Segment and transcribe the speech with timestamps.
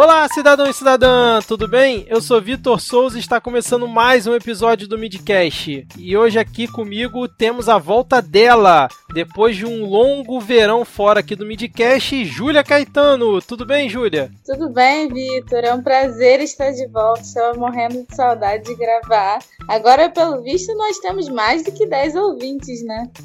[0.00, 2.06] Olá, cidadão e cidadã, tudo bem?
[2.08, 5.88] Eu sou Vitor Souza e está começando mais um episódio do Midcast.
[5.98, 11.34] E hoje aqui comigo temos a volta dela, depois de um longo verão fora aqui
[11.34, 13.42] do Midcast, Júlia Caetano.
[13.42, 14.30] Tudo bem, Júlia?
[14.46, 15.64] Tudo bem, Vitor.
[15.64, 17.22] É um prazer estar de volta.
[17.22, 19.40] Estava morrendo de saudade de gravar.
[19.66, 23.10] Agora, pelo visto, nós temos mais do que 10 ouvintes, né?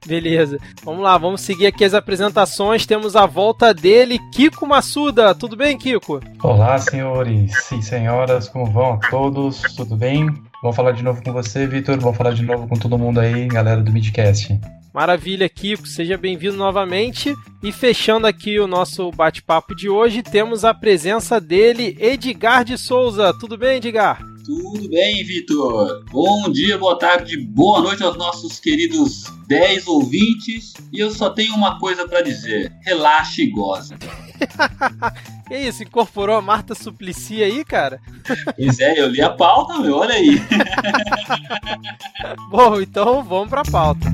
[0.06, 0.58] Beleza.
[0.84, 2.86] Vamos lá, vamos seguir aqui as apresentações.
[2.86, 5.34] Temos a volta dele, Kiko Massuda.
[5.34, 6.20] Tudo bem, Kiko?
[6.42, 9.60] Olá, senhores e senhoras, como vão a todos?
[9.76, 10.26] Tudo bem?
[10.62, 11.98] Vamos falar de novo com você, Vitor.
[11.98, 14.58] Vamos falar de novo com todo mundo aí, galera do Midcast.
[14.92, 15.86] Maravilha, Kiko.
[15.86, 17.34] Seja bem-vindo novamente.
[17.62, 23.32] E fechando aqui o nosso bate-papo de hoje, temos a presença dele, Edgar de Souza.
[23.38, 24.20] Tudo bem, Edgar?
[24.50, 26.04] Tudo bem, Vitor?
[26.10, 30.74] Bom dia, boa tarde, boa noite aos nossos queridos 10 ouvintes.
[30.92, 33.94] E eu só tenho uma coisa para dizer: relaxe e goza.
[35.46, 38.00] que isso, incorporou a Marta Suplicy aí, cara?
[38.56, 40.42] Pois é, eu li a pauta, meu, olha aí.
[42.50, 44.08] Bom, então vamos pra pauta.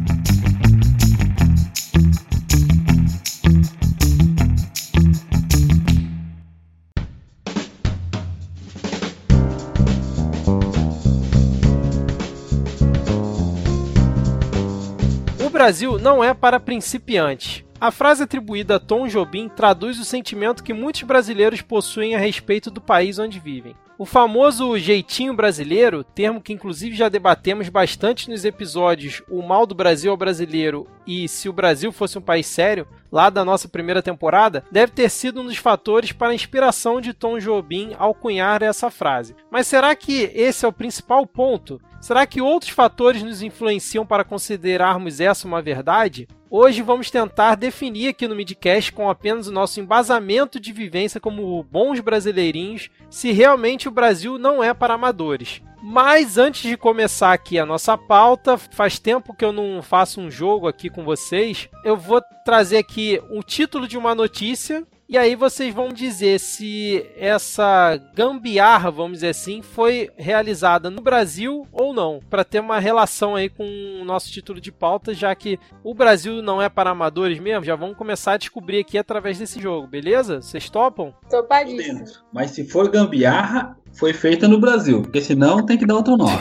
[15.67, 17.65] Brasil não é para principiantes.
[17.81, 22.71] A frase atribuída a Tom Jobim traduz o sentimento que muitos brasileiros possuem a respeito
[22.71, 23.75] do país onde vivem.
[23.99, 29.75] O famoso jeitinho brasileiro, termo que inclusive já debatemos bastante nos episódios O Mal do
[29.75, 34.01] Brasil ao Brasileiro e Se o Brasil Fosse um País Sério, lá da nossa primeira
[34.01, 38.63] temporada, deve ter sido um dos fatores para a inspiração de Tom Jobim ao cunhar
[38.63, 39.35] essa frase.
[39.51, 41.81] Mas será que esse é o principal ponto?
[42.07, 46.29] Será que outros fatores nos influenciam para considerarmos essa uma verdade?
[46.49, 51.65] Hoje vamos tentar definir aqui no Midcast, com apenas o nosso embasamento de vivência como
[51.65, 55.61] bons brasileirinhos, se realmente o Brasil não é para amadores.
[55.83, 60.31] Mas antes de começar aqui a nossa pauta, faz tempo que eu não faço um
[60.31, 61.69] jogo aqui com vocês.
[61.83, 67.07] Eu vou trazer aqui o título de uma notícia e aí vocês vão dizer se
[67.17, 73.37] essa gambiarra, vamos dizer assim, foi realizada no Brasil ou não, para ter uma relação
[73.37, 73.65] aí com
[74.01, 77.77] o nosso título de pauta, já que o Brasil não é para amadores mesmo, já
[77.77, 80.43] vamos começar a descobrir aqui através desse jogo, beleza?
[80.43, 81.15] Vocês topam?
[81.31, 82.05] Topadíssimo.
[82.33, 86.37] Mas se for gambiarra, foi feita no Brasil, porque senão tem que dar outro nome.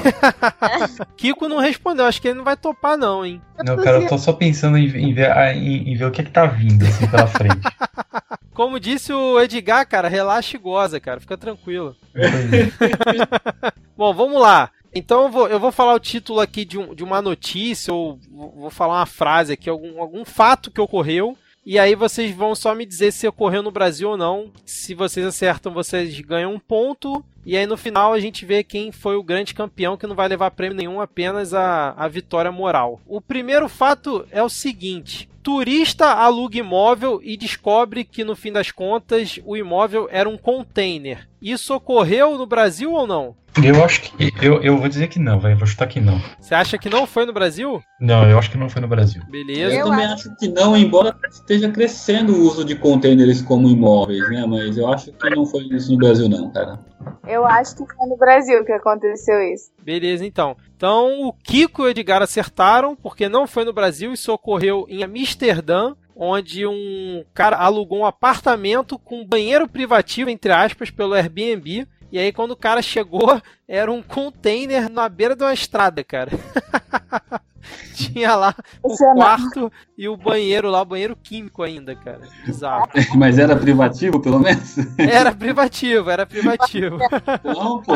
[1.16, 3.42] Kiko não respondeu, acho que ele não vai topar não, hein?
[3.64, 6.32] Não, cara, eu tô só pensando em, ver, em, em ver o que é que
[6.32, 7.62] tá vindo assim pela frente.
[8.56, 11.20] Como disse o Edgar, cara, relaxa e goza, cara.
[11.20, 11.94] Fica tranquilo.
[13.98, 14.72] Bom, vamos lá.
[14.94, 18.18] Então eu vou, eu vou falar o título aqui de, um, de uma notícia, ou
[18.32, 21.38] vou falar uma frase aqui, algum, algum fato que ocorreu.
[21.66, 24.52] E aí vocês vão só me dizer se ocorreu no Brasil ou não.
[24.66, 27.26] Se vocês acertam, vocês ganham um ponto.
[27.46, 30.30] E aí no final a gente vê quem foi o grande campeão que não vai
[30.30, 33.02] levar prêmio nenhum, apenas a, a vitória moral.
[33.06, 38.72] O primeiro fato é o seguinte: turista aluga imóvel e descobre que no fim das
[38.72, 41.30] contas o imóvel era um container.
[41.40, 43.36] Isso ocorreu no Brasil ou não?
[43.64, 44.34] Eu acho que.
[44.42, 45.56] Eu, eu vou dizer que não, vai.
[45.56, 46.22] Vou chutar que não.
[46.40, 47.82] Você acha que não foi no Brasil?
[48.00, 49.22] Não, eu acho que não foi no Brasil.
[49.30, 49.74] Beleza.
[49.74, 54.30] Eu, eu também acho que não, embora esteja crescendo o uso de containers como imóveis,
[54.30, 54.46] né?
[54.46, 56.80] Mas eu acho que não foi isso no Brasil, não, cara.
[57.28, 59.72] Eu acho que foi no Brasil que aconteceu isso.
[59.82, 60.56] Beleza, então.
[60.76, 65.04] Então o Kiko e o Edgar acertaram, porque não foi no Brasil, isso ocorreu em
[65.04, 71.88] Amsterdã, onde um cara alugou um apartamento com banheiro privativo, entre aspas, pelo Airbnb.
[72.16, 76.32] E aí, quando o cara chegou, era um container na beira de uma estrada, cara.
[77.96, 78.54] Tinha lá
[78.84, 82.22] o é quarto e o banheiro lá, o banheiro químico ainda, cara.
[82.46, 82.90] Bizarro.
[83.16, 84.76] Mas era privativo, pelo menos?
[84.98, 86.98] Era privativo, era privativo.
[87.44, 87.94] Não, pô.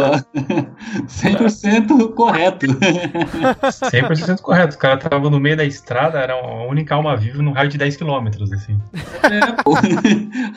[1.06, 2.68] 100% correto.
[2.68, 4.76] 100% correto.
[4.76, 7.78] O cara tava no meio da estrada, era a única alma viva no raio de
[7.78, 8.80] 10 km, assim.
[9.24, 9.74] É, pô.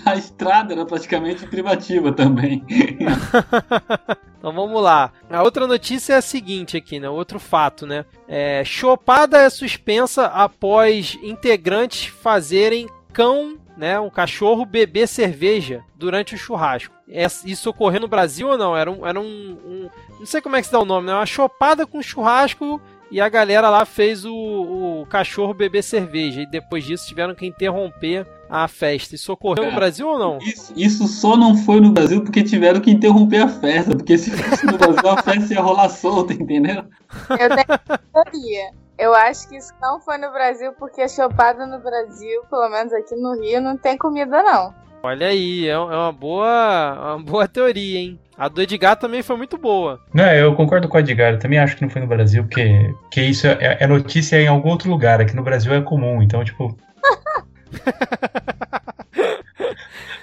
[0.05, 2.65] A estrada era praticamente privativa também.
[4.43, 5.13] Então vamos lá.
[5.31, 7.09] A outra notícia é a seguinte aqui, né?
[7.09, 8.05] Outro fato, né?
[8.27, 14.01] É, Chopada é suspensa após integrantes fazerem cão, né?
[14.01, 16.93] Um cachorro beber cerveja durante o churrasco.
[17.09, 18.77] É, isso ocorreu no Brasil ou não?
[18.77, 21.15] Era um, era um, um, não sei como é que se dá o nome, né?
[21.15, 26.43] Uma chopada com churrasco e a galera lá fez o, o cachorro beber cerveja.
[26.43, 29.15] E depois disso tiveram que interromper a festa.
[29.15, 30.39] Isso ocorreu no Brasil ou não?
[30.39, 33.97] Isso, isso, só não foi no Brasil porque tiveram que interromper a festa.
[33.97, 36.85] Porque se fosse no Brasil, a festa ia rolar solta, entendeu?
[37.31, 38.71] Eu tenho teoria.
[38.99, 42.93] Eu acho que isso não foi no Brasil porque a chopada no Brasil, pelo menos
[42.93, 44.75] aqui no Rio, não tem comida não.
[45.03, 48.21] Olha aí, é é uma boa, uma boa teoria, hein?
[48.37, 49.99] A do Edgar também foi muito boa.
[50.13, 51.33] Não, eu concordo com o Edgar.
[51.33, 54.47] Eu também acho que não foi no Brasil, porque, porque isso é, é notícia em
[54.47, 55.21] algum outro lugar.
[55.21, 56.77] Aqui no Brasil é comum, então, tipo.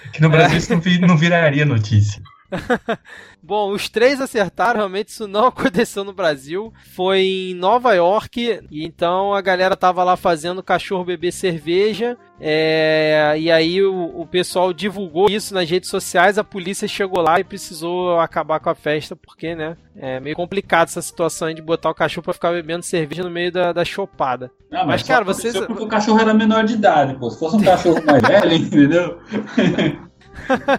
[0.06, 2.22] Aqui no Brasil isso não viraria notícia.
[3.42, 6.72] Bom, os três acertaram, realmente isso não aconteceu no Brasil.
[6.94, 12.16] Foi em Nova York, e então a galera tava lá fazendo cachorro beber cerveja.
[12.40, 17.38] é, e aí o, o pessoal divulgou isso nas redes sociais, a polícia chegou lá
[17.40, 19.76] e precisou acabar com a festa, porque, né?
[19.96, 23.30] É meio complicado essa situação aí de botar o cachorro pra ficar bebendo cerveja no
[23.30, 24.50] meio da, da chopada.
[24.72, 27.28] Ah, Mas, só cara, vocês- Porque o cachorro era menor de idade, pô.
[27.30, 29.18] Se fosse um cachorro mais velho, entendeu?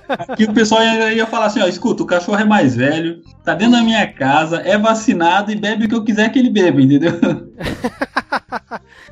[0.08, 3.54] Aqui o pessoal ia, ia falar assim, ó, escuta, o cachorro é mais velho, tá
[3.54, 6.82] dentro da minha casa, é vacinado e bebe o que eu quiser que ele beba,
[6.82, 7.14] entendeu?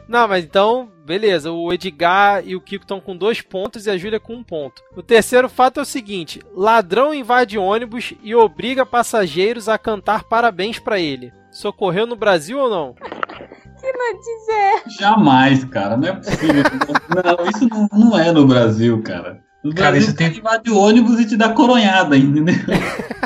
[0.07, 1.51] Não, mas então, beleza.
[1.51, 4.81] O Edgar e o Kiko estão com dois pontos e a Júlia com um ponto.
[4.97, 10.79] O terceiro fato é o seguinte: ladrão invade ônibus e obriga passageiros a cantar parabéns
[10.79, 11.31] pra ele.
[11.51, 12.93] Socorreu no Brasil ou não?
[12.93, 14.89] Que notícia é?
[14.99, 16.63] Jamais, cara, não é possível.
[17.09, 19.41] Não, isso não, não é no Brasil, cara.
[19.63, 22.55] No Cara, Brasil, isso tem- invade o ônibus e te dá coronhada, entendeu?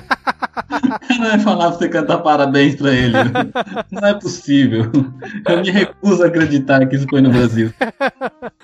[1.19, 3.13] Não vai falar pra você cantar parabéns pra ele.
[3.91, 4.91] Não é possível.
[5.47, 7.73] Eu me recuso a acreditar que isso foi no Brasil.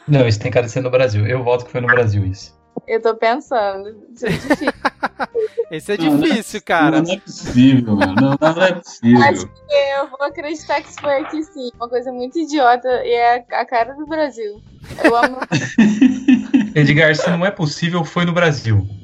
[0.08, 1.26] Não, isso tem cara de ser no Brasil.
[1.28, 2.58] Eu voto que foi no Brasil isso.
[2.88, 3.96] Eu tô pensando.
[4.16, 4.74] Isso é difícil.
[5.72, 7.02] Esse é Não, não é difícil, cara.
[7.02, 8.16] Não é possível, mano.
[8.16, 9.50] Não, não é Acho possível.
[9.68, 11.70] que eu vou acreditar que isso foi aqui sim.
[11.76, 14.62] Uma coisa muito idiota e é a cara do Brasil.
[15.04, 15.38] Eu amo.
[16.76, 18.86] Edgar, se não é possível, foi no Brasil.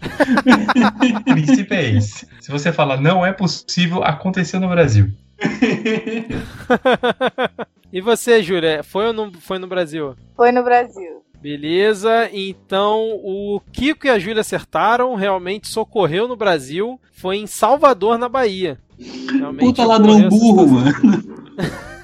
[1.19, 2.27] O princípio é esse.
[2.39, 5.09] Se você falar não é possível, aconteceu no Brasil.
[7.93, 10.15] E você, Júlia, foi ou não foi no Brasil?
[10.35, 11.23] Foi no Brasil.
[11.41, 18.17] Beleza, então o Kiko e a Júlia acertaram, realmente socorreu no Brasil, foi em Salvador,
[18.17, 18.77] na Bahia.
[19.31, 20.91] Realmente Puta ladrão burro, mano.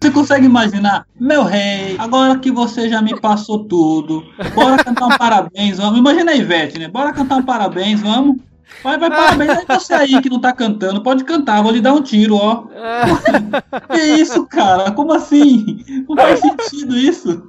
[0.00, 1.06] Você consegue imaginar?
[1.18, 4.24] Meu rei, agora que você já me passou tudo,
[4.54, 5.98] bora cantar um parabéns, vamos.
[5.98, 6.88] Imagina a Ivete, né?
[6.88, 8.36] Bora cantar um parabéns, vamos.
[8.82, 9.50] Vai, vai, parabéns.
[9.50, 12.64] Aí você aí que não tá cantando, pode cantar, vou lhe dar um tiro, ó.
[13.92, 14.90] Que isso, cara?
[14.90, 15.84] Como assim?
[16.08, 17.42] Não faz sentido isso.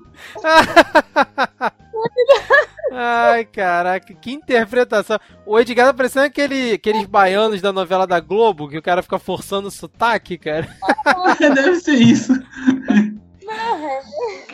[2.95, 5.19] Ai, caraca, que interpretação.
[5.45, 9.17] O Edgar tá parecendo aquele, aqueles baianos da novela da Globo, que o cara fica
[9.17, 10.67] forçando o sotaque, cara.
[11.39, 12.33] Deve ser isso.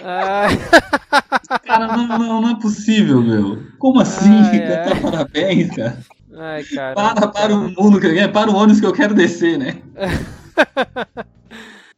[0.04, 0.50] Ai,
[1.66, 3.62] Cara, não, não, não é possível, meu.
[3.78, 4.32] Como assim?
[4.32, 4.64] Ai,
[4.94, 5.00] ai.
[5.02, 5.98] parabéns, cara.
[6.38, 6.96] ai cara.
[6.96, 9.82] Para, para o mundo, que eu quero- para o ônibus que eu quero descer, né?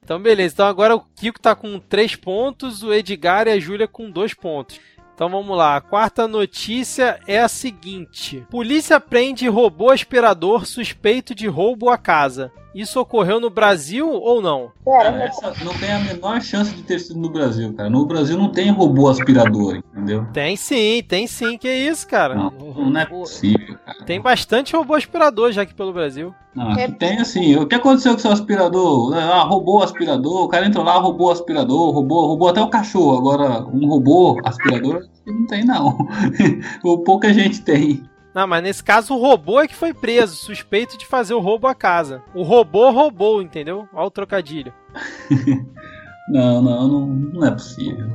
[0.04, 0.56] Então, beleza.
[0.56, 4.34] Então, agora o Kiko tá com 3 pontos, o Edgar e a Júlia com 2
[4.34, 4.78] pontos.
[5.22, 5.76] Então, vamos lá.
[5.76, 12.52] A quarta notícia é a seguinte: Polícia prende robô aspirador suspeito de roubo à casa.
[12.74, 14.72] Isso ocorreu no Brasil ou não?
[14.86, 17.90] Cara, essa não tem a menor chance de ter sido no Brasil, cara.
[17.90, 20.26] No Brasil não tem robô aspirador, entendeu?
[20.34, 21.58] Tem sim, tem sim.
[21.58, 22.34] Que isso, cara?
[22.34, 24.06] Não, não é possível, cara.
[24.06, 26.34] Tem bastante robô aspirador já aqui pelo Brasil.
[26.56, 27.56] Não, aqui tem assim.
[27.58, 29.14] O que aconteceu com o seu aspirador?
[29.16, 30.44] Ah, roubou o aspirador.
[30.44, 33.18] O cara entrou lá, roubou o aspirador, roubou, roubou até o cachorro.
[33.18, 35.98] Agora, um robô aspirador não tem, não.
[36.84, 38.04] Ou pouca gente tem.
[38.34, 41.68] Não, mas nesse caso o robô é que foi preso, suspeito de fazer o roubo
[41.68, 42.24] à casa.
[42.34, 43.88] O robô roubou, entendeu?
[43.94, 44.74] Olha o trocadilho.
[46.30, 48.08] Não, não, não, não é possível.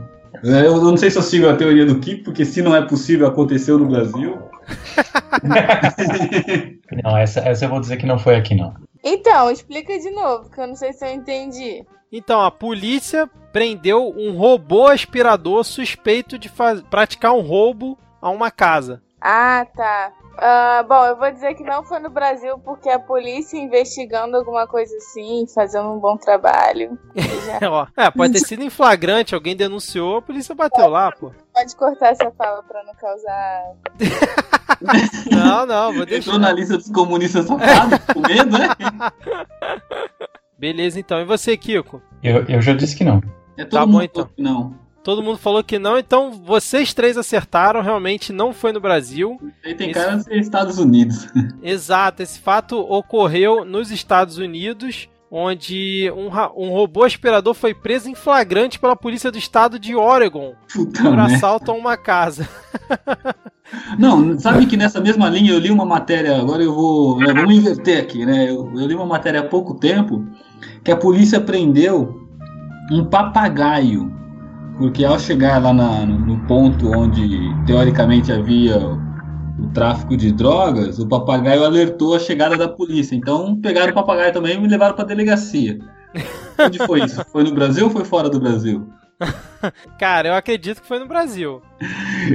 [0.43, 2.81] É, Eu não sei se eu sigo a teoria do Kiko, porque se não é
[2.81, 4.39] possível, aconteceu no Brasil.
[7.05, 8.75] Não, essa, essa eu vou dizer que não foi aqui, não.
[9.05, 11.85] Então, explica de novo, que eu não sei se eu entendi.
[12.11, 16.51] Então, a polícia prendeu um robô aspirador suspeito de
[16.91, 19.03] praticar um roubo a uma casa.
[19.21, 20.13] Ah, tá.
[20.39, 24.67] Ah, bom, eu vou dizer que não foi no Brasil, porque a polícia investigando alguma
[24.67, 26.99] coisa assim, fazendo um bom trabalho.
[27.17, 31.33] Já é, pode ter sido em flagrante, alguém denunciou, a polícia bateu lá, pô.
[31.55, 33.63] pode cortar essa fala pra não causar.
[35.31, 36.53] Não, não, vou Entrou na deixar.
[36.53, 38.69] lista dos comunistas safados, com medo, né?
[40.59, 41.19] Beleza, então.
[41.21, 42.03] E você, Kiko?
[42.23, 43.23] Eu, eu já disse que não.
[43.57, 44.27] É todo Tá bom, mundo então.
[44.27, 44.75] que não.
[45.07, 49.41] Todo mundo falou que não, então vocês três acertaram, realmente não foi no Brasil.
[49.65, 50.01] Aí tem Isso.
[50.01, 51.29] cara ser Estados Unidos.
[51.63, 56.27] Exato, esse fato ocorreu nos Estados Unidos, onde um,
[56.61, 61.17] um robô aspirador foi preso em flagrante pela polícia do estado de Oregon Puta por
[61.17, 61.37] merda.
[61.37, 62.49] assalto a uma casa.
[63.97, 67.21] Não, sabe que nessa mesma linha eu li uma matéria, agora eu vou.
[67.21, 68.51] né, vamos inverter aqui, né?
[68.51, 70.27] Eu, eu li uma matéria há pouco tempo
[70.83, 72.27] que a polícia prendeu
[72.91, 74.26] um papagaio
[74.79, 77.23] Porque ao chegar lá na- no, no ponto onde
[77.67, 83.15] teoricamente havia o tráfico de drogas, o papagaio alertou a chegada da polícia.
[83.15, 85.79] Então pegaram o papagaio também e me levaram pra delegacia.
[86.59, 87.25] Onde foi isso?
[87.33, 88.87] Foi no Brasil ou foi fora do Brasil?
[89.99, 91.63] Cara, eu acredito que foi no Brasil.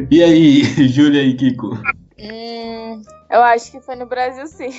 [0.10, 1.80] E aí, Júlia e Kiko?
[2.20, 4.70] Hum, eu acho que foi no Brasil, sim.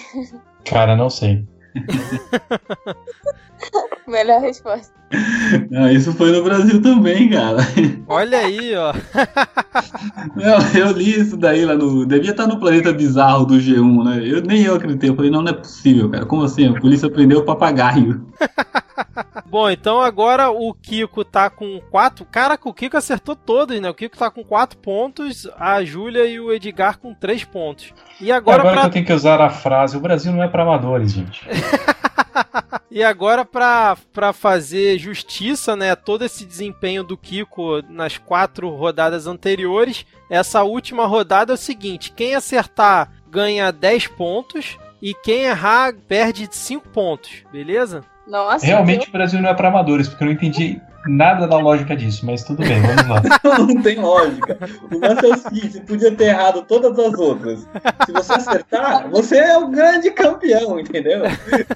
[0.65, 1.47] Cara, não sei.
[4.07, 4.93] Melhor resposta.
[5.75, 7.59] Ah, isso foi no Brasil também, cara.
[8.09, 8.93] Olha aí, ó.
[10.37, 12.07] Eu, eu li isso daí lá no.
[12.07, 14.23] Devia estar no planeta bizarro do G1, né?
[14.25, 15.11] Eu, nem eu acreditei.
[15.11, 16.25] Eu falei, não, não é possível, cara.
[16.25, 16.69] Como assim?
[16.69, 18.27] A polícia prendeu o papagaio.
[19.47, 22.25] Bom, então agora o Kiko tá com 4.
[22.25, 23.91] Caraca, o Kiko acertou todos, né?
[23.91, 27.93] O Kiko tá com 4 pontos, a Júlia e o Edgar com 3 pontos.
[28.19, 28.81] E agora, Agora, pra...
[28.83, 31.47] que eu tenho que usar a frase, o Brasil não é pra amadores, gente.
[32.95, 33.97] E agora pra
[34.35, 41.53] fazer justiça, né, todo esse desempenho do Kiko nas quatro rodadas anteriores, essa última rodada
[41.53, 48.05] é o seguinte, quem acertar ganha 10 pontos e quem errar perde 5 pontos, beleza?
[48.27, 51.97] Nossa, Realmente o Brasil não é pra amadores, porque eu não entendi nada da lógica
[51.97, 53.23] disso, mas tudo bem, vamos lá.
[53.59, 54.59] não tem lógica.
[54.91, 57.67] O lance é o seguinte: você podia ter errado todas as outras.
[58.07, 61.23] Se você acertar, você é o grande campeão, entendeu?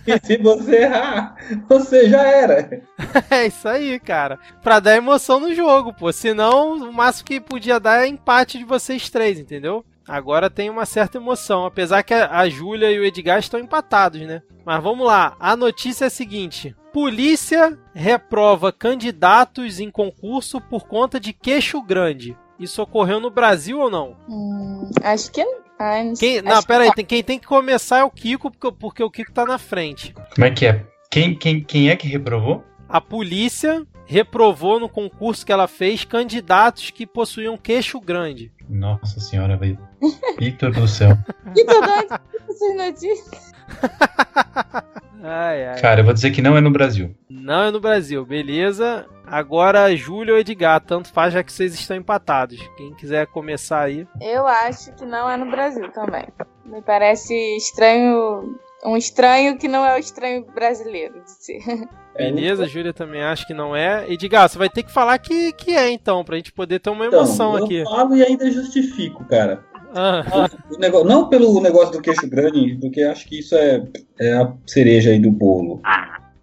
[0.06, 1.34] E se você errar,
[1.68, 2.82] você já era.
[3.30, 4.38] É isso aí, cara.
[4.62, 6.12] Pra dar emoção no jogo, pô.
[6.12, 9.84] Senão, o máximo que podia dar é empate de vocês três, entendeu?
[10.08, 14.20] Agora tem uma certa emoção, apesar que a a Júlia e o Edgar estão empatados,
[14.20, 14.42] né?
[14.64, 21.20] Mas vamos lá, a notícia é a seguinte: Polícia reprova candidatos em concurso por conta
[21.20, 22.36] de queixo grande.
[22.58, 24.16] Isso ocorreu no Brasil ou não?
[24.28, 25.66] Hum, acho que não.
[25.78, 28.50] Ai, não Quem, não, Acho pera aí, que quem tem que começar é o Kiko,
[28.50, 30.14] porque, porque o Kiko tá na frente.
[30.34, 30.86] Como é que é?
[31.10, 32.64] Quem, quem, quem é que reprovou?
[32.88, 38.52] A polícia reprovou no concurso que ela fez candidatos que possuíam queixo grande.
[38.68, 39.78] Nossa senhora, velho.
[40.38, 41.16] Vitor do céu.
[41.54, 43.52] Que saudade dessas notícias.
[45.22, 45.80] Ai, ai.
[45.80, 47.14] Cara, eu vou dizer que não é no Brasil.
[47.28, 49.06] Não é no Brasil, beleza?
[49.26, 52.58] Agora, Júlio ou Edgar, tanto faz já que vocês estão empatados.
[52.76, 54.06] Quem quiser começar aí.
[54.20, 56.26] Eu acho que não é no Brasil também.
[56.64, 58.56] Me parece estranho.
[58.84, 61.60] Um estranho que não é o estranho brasileiro de ser.
[62.16, 64.04] Beleza, Júlia também acho que não é.
[64.10, 67.06] Edgar, você vai ter que falar que, que é então, pra gente poder ter uma
[67.06, 67.84] Então, emoção eu aqui.
[67.84, 69.60] falo e ainda justifico, cara.
[69.94, 73.82] Ah, O negócio- não pelo negócio do queixo grande, porque acho que isso é,
[74.20, 75.80] é a cereja aí do bolo.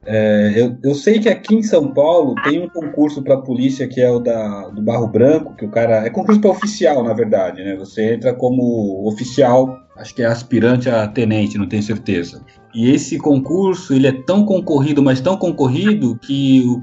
[0.05, 4.01] É, eu, eu sei que aqui em São Paulo tem um concurso para polícia que
[4.01, 6.05] é o da, do Barro Branco, que o cara.
[6.05, 7.75] É concurso para oficial, na verdade, né?
[7.77, 12.43] Você entra como oficial, acho que é aspirante a tenente, não tenho certeza.
[12.73, 16.81] E esse concurso, ele é tão concorrido, mas tão concorrido, que o,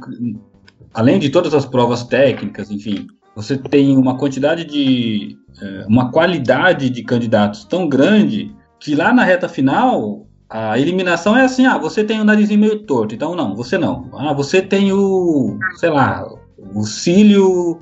[0.94, 5.36] além de todas as provas técnicas, enfim, você tem uma quantidade de.
[5.60, 11.44] é, uma qualidade de candidatos tão grande que lá na reta final a eliminação é
[11.44, 14.08] assim: ah, você tem o narizinho meio torto, então não, você não.
[14.12, 15.58] Ah, você tem o.
[15.76, 16.26] sei lá,
[16.74, 17.78] o cílio.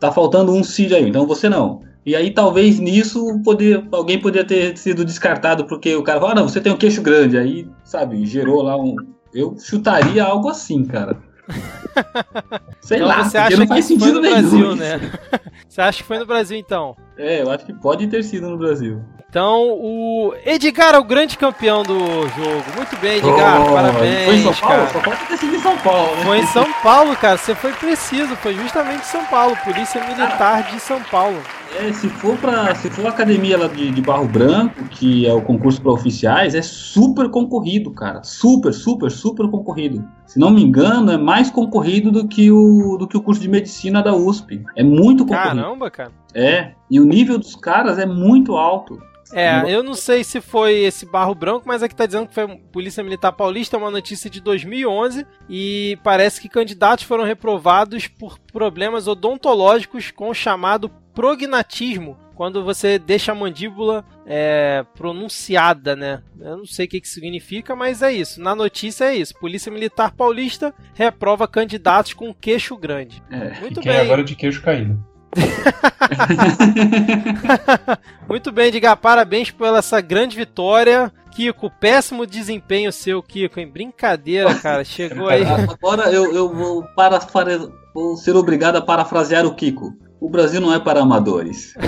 [0.00, 1.80] tá faltando um cílio aí, então você não.
[2.08, 6.36] E aí talvez nisso poder, alguém poderia ter sido descartado porque o cara falou, ah,
[6.36, 7.36] não, você tem um queixo grande.
[7.36, 8.96] Aí, sabe, gerou lá um.
[9.34, 11.18] Eu chutaria algo assim, cara.
[12.80, 14.40] Sei então lá, você acha não que faz foi sentido no nenhum.
[14.40, 15.00] Brasil, né?
[15.68, 16.96] Você acha que foi no Brasil então?
[17.18, 19.02] É, eu acho que pode ter sido no Brasil.
[19.28, 22.64] Então, o Edgar é o grande campeão do jogo.
[22.74, 23.60] Muito bem, Edgar.
[23.60, 24.76] Oh, parabéns, Foi em São Paulo?
[24.76, 24.88] cara.
[24.88, 26.24] Só pode ter sido em São Paulo, né?
[26.24, 27.36] Foi em São Paulo, cara.
[27.36, 28.34] Você foi preciso.
[28.36, 29.54] Foi justamente em São Paulo.
[29.62, 31.36] Polícia Militar de São Paulo.
[31.76, 35.32] É, se for para, se for a academia lá de, de Barro Branco, que é
[35.32, 38.22] o concurso para oficiais, é super concorrido, cara.
[38.22, 40.08] Super, super, super concorrido.
[40.26, 43.48] Se não me engano, é mais concorrido do que o do que o curso de
[43.48, 44.64] medicina da USP.
[44.76, 45.56] É muito concorrido.
[45.56, 46.12] Caramba, cara.
[46.34, 48.98] É, e o nível dos caras é muito alto.
[49.32, 52.46] É, eu não sei se foi esse barro branco, mas aqui tá dizendo que foi
[52.72, 58.38] Polícia Militar Paulista, é uma notícia de 2011, e parece que candidatos foram reprovados por
[58.38, 66.22] problemas odontológicos com o chamado prognatismo, quando você deixa a mandíbula é, pronunciada, né?
[66.40, 68.40] Eu não sei o que, que significa, mas é isso.
[68.40, 69.34] Na notícia é isso.
[69.34, 73.20] Polícia Militar Paulista reprova candidatos com queixo grande.
[73.28, 73.58] É.
[73.58, 74.00] Muito Fiquei bem.
[74.00, 75.04] agora de queijo caído.
[78.28, 81.12] Muito bem, Diga, parabéns pela essa grande vitória.
[81.34, 83.68] Kiko, péssimo desempenho seu, Kiko, hein?
[83.68, 84.82] Brincadeira, cara.
[84.84, 85.44] Chegou aí.
[85.80, 89.92] Agora eu, eu vou, parafra- vou ser obrigado a parafrasear o Kiko.
[90.20, 91.74] O Brasil não é para amadores.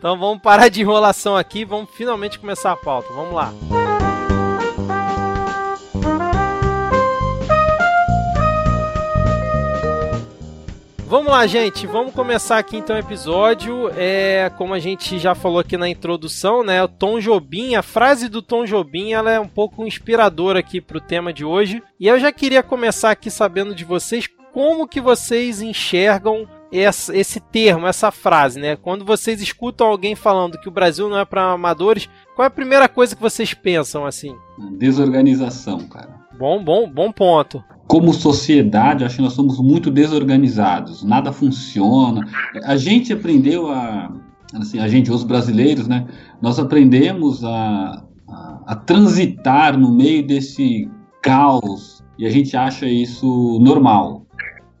[0.00, 3.12] Então vamos parar de enrolação aqui, vamos finalmente começar a pauta.
[3.12, 3.52] Vamos lá.
[11.10, 11.88] Vamos lá, gente.
[11.88, 13.90] Vamos começar aqui então o episódio.
[13.96, 16.80] É, como a gente já falou aqui na introdução, né?
[16.84, 20.98] O Tom Jobim, a frase do Tom Jobim, ela é um pouco inspiradora aqui para
[20.98, 21.82] o tema de hoje.
[21.98, 27.40] E eu já queria começar aqui sabendo de vocês como que vocês enxergam esse, esse
[27.40, 28.76] termo, essa frase, né?
[28.76, 32.52] Quando vocês escutam alguém falando que o Brasil não é para amadores, qual é a
[32.52, 34.36] primeira coisa que vocês pensam assim?
[34.78, 36.19] Desorganização, cara.
[36.40, 37.62] Bom, bom, bom ponto.
[37.86, 41.04] Como sociedade, acho que nós somos muito desorganizados.
[41.04, 42.26] Nada funciona.
[42.64, 44.10] A gente aprendeu a,
[44.54, 46.06] assim, a gente, os brasileiros, né?
[46.40, 50.88] Nós aprendemos a, a, a transitar no meio desse
[51.20, 54.24] caos e a gente acha isso normal.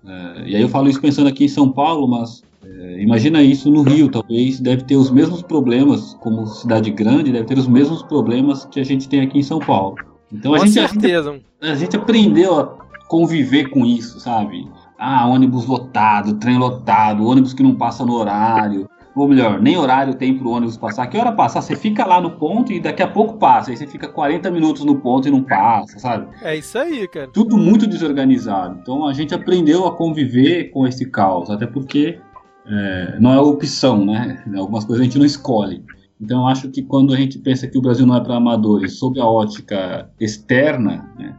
[0.02, 3.70] É, e aí eu falo isso pensando aqui em São Paulo, mas é, imagina isso
[3.70, 8.02] no Rio, talvez deve ter os mesmos problemas, como cidade grande, deve ter os mesmos
[8.02, 9.96] problemas que a gente tem aqui em São Paulo.
[10.32, 11.40] Então a Com gente, certeza.
[11.60, 12.66] A gente, aprendeu a
[13.08, 14.68] conviver com isso, sabe?
[14.98, 18.88] Ah, ônibus lotado, trem lotado, ônibus que não passa no horário.
[19.14, 21.06] Ou melhor, nem horário tem para o ônibus passar.
[21.08, 21.60] Que hora passar?
[21.60, 23.70] Você fica lá no ponto e daqui a pouco passa.
[23.70, 26.28] Aí você fica 40 minutos no ponto e não passa, sabe?
[26.42, 27.28] É isso aí, cara.
[27.28, 28.78] Tudo muito desorganizado.
[28.80, 32.20] Então a gente aprendeu a conviver com esse caos, até porque
[32.66, 34.44] é, não é opção, né?
[34.56, 35.82] Algumas coisas a gente não escolhe.
[36.20, 39.18] Então acho que quando a gente pensa que o Brasil não é para amadores, sob
[39.20, 41.36] a ótica externa, né,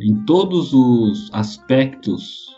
[0.00, 2.50] em todos os aspectos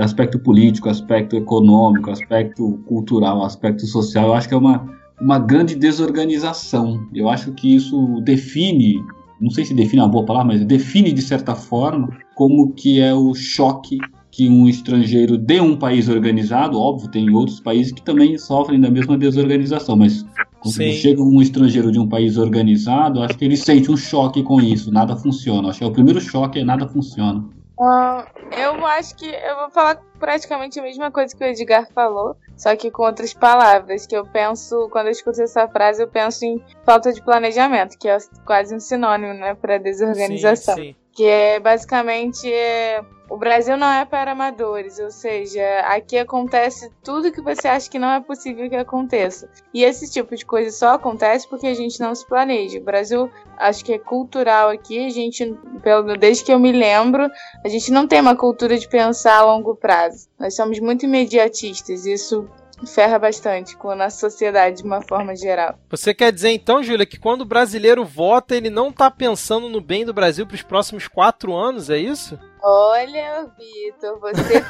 [0.00, 4.88] aspecto político, aspecto econômico, aspecto cultural, aspecto social, eu acho que é uma,
[5.20, 7.06] uma grande desorganização.
[7.14, 9.02] Eu acho que isso define,
[9.40, 13.14] não sei se define uma boa palavra, mas define de certa forma como que é
[13.14, 13.98] o choque
[14.38, 18.88] que um estrangeiro de um país organizado, óbvio, tem outros países que também sofrem da
[18.88, 20.24] mesma desorganização, mas
[20.60, 20.92] quando Sim.
[20.92, 24.92] chega um estrangeiro de um país organizado, acho que ele sente um choque com isso,
[24.92, 25.70] nada funciona.
[25.70, 27.44] Acho que é o primeiro choque é nada funciona.
[27.80, 32.36] Ah, eu acho que eu vou falar praticamente a mesma coisa que o Edgar falou,
[32.56, 34.06] só que com outras palavras.
[34.06, 38.08] Que eu penso, quando eu escuto essa frase, eu penso em falta de planejamento, que
[38.08, 40.76] é quase um sinônimo, né, para desorganização.
[40.76, 40.96] Sim, sim.
[41.18, 47.32] Que é basicamente é, o Brasil não é para amadores, ou seja, aqui acontece tudo
[47.32, 49.50] que você acha que não é possível que aconteça.
[49.74, 52.78] E esse tipo de coisa só acontece porque a gente não se planeja.
[52.78, 57.28] O Brasil, acho que é cultural aqui, a gente, pelo, desde que eu me lembro,
[57.64, 60.28] a gente não tem uma cultura de pensar a longo prazo.
[60.38, 62.48] Nós somos muito imediatistas, isso
[62.86, 65.78] ferra bastante com a nossa sociedade de uma forma geral.
[65.90, 69.80] Você quer dizer então, Júlia, que quando o brasileiro vota, ele não tá pensando no
[69.80, 72.38] bem do Brasil para os próximos quatro anos, é isso?
[72.62, 74.64] Olha, Vitor, você.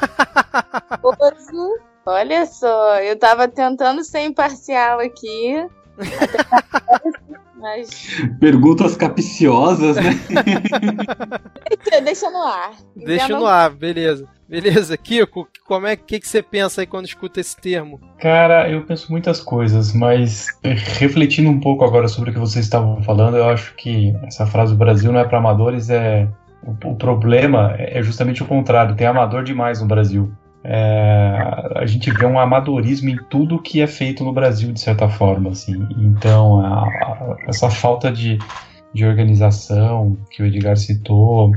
[1.01, 1.79] Poso.
[2.05, 5.63] Olha só, eu tava tentando ser imparcial aqui.
[7.59, 7.89] Mas
[8.39, 10.11] Perguntas capciosas, né?
[12.03, 12.71] deixa, no ar.
[12.95, 14.25] Deixa Entendam- no ar, beleza.
[14.47, 17.99] Beleza, Kiko, como é que, que você pensa aí quando escuta esse termo?
[18.19, 23.03] Cara, eu penso muitas coisas, mas refletindo um pouco agora sobre o que vocês estavam
[23.03, 26.27] falando, eu acho que essa frase "O Brasil não é para amadores é
[26.63, 30.31] o, o problema é justamente o contrário, tem amador demais no Brasil.
[30.63, 35.07] É, a gente vê um amadorismo em tudo que é feito no Brasil de certa
[35.07, 35.87] forma, assim.
[35.97, 38.37] Então a- a- essa falta de,
[38.93, 41.53] de organização que o Edgar citou,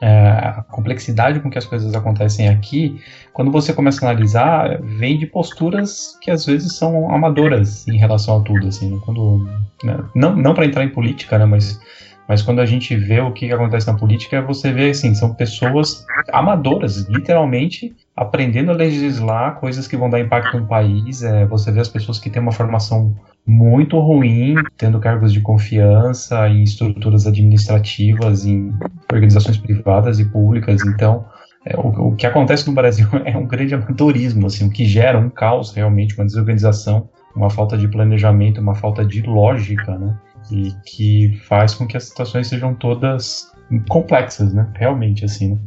[0.00, 3.00] é, a complexidade com que as coisas acontecem aqui,
[3.32, 8.38] quando você começa a analisar, vem de posturas que às vezes são amadoras em relação
[8.38, 9.00] a tudo, assim, né?
[9.04, 9.48] quando
[9.84, 11.80] né, não, não para entrar em política, né, mas
[12.28, 16.04] mas quando a gente vê o que, acontece na política, você vê assim, são pessoas
[16.32, 21.22] amadoras, literalmente aprendendo a legislar coisas que vão dar impacto no país.
[21.22, 23.14] É, você vê as pessoas que têm uma formação
[23.46, 28.74] muito ruim, tendo cargos de confiança em estruturas administrativas, em
[29.12, 30.82] organizações privadas e públicas.
[30.84, 31.24] Então,
[31.64, 35.18] é, o, o que acontece no Brasil é um grande amadorismo, assim, o que gera
[35.18, 40.18] um caos realmente, uma desorganização, uma falta de planejamento, uma falta de lógica, né?
[40.50, 43.52] E que faz com que as situações sejam todas
[43.88, 44.68] complexas, né?
[44.74, 45.58] Realmente, assim, né?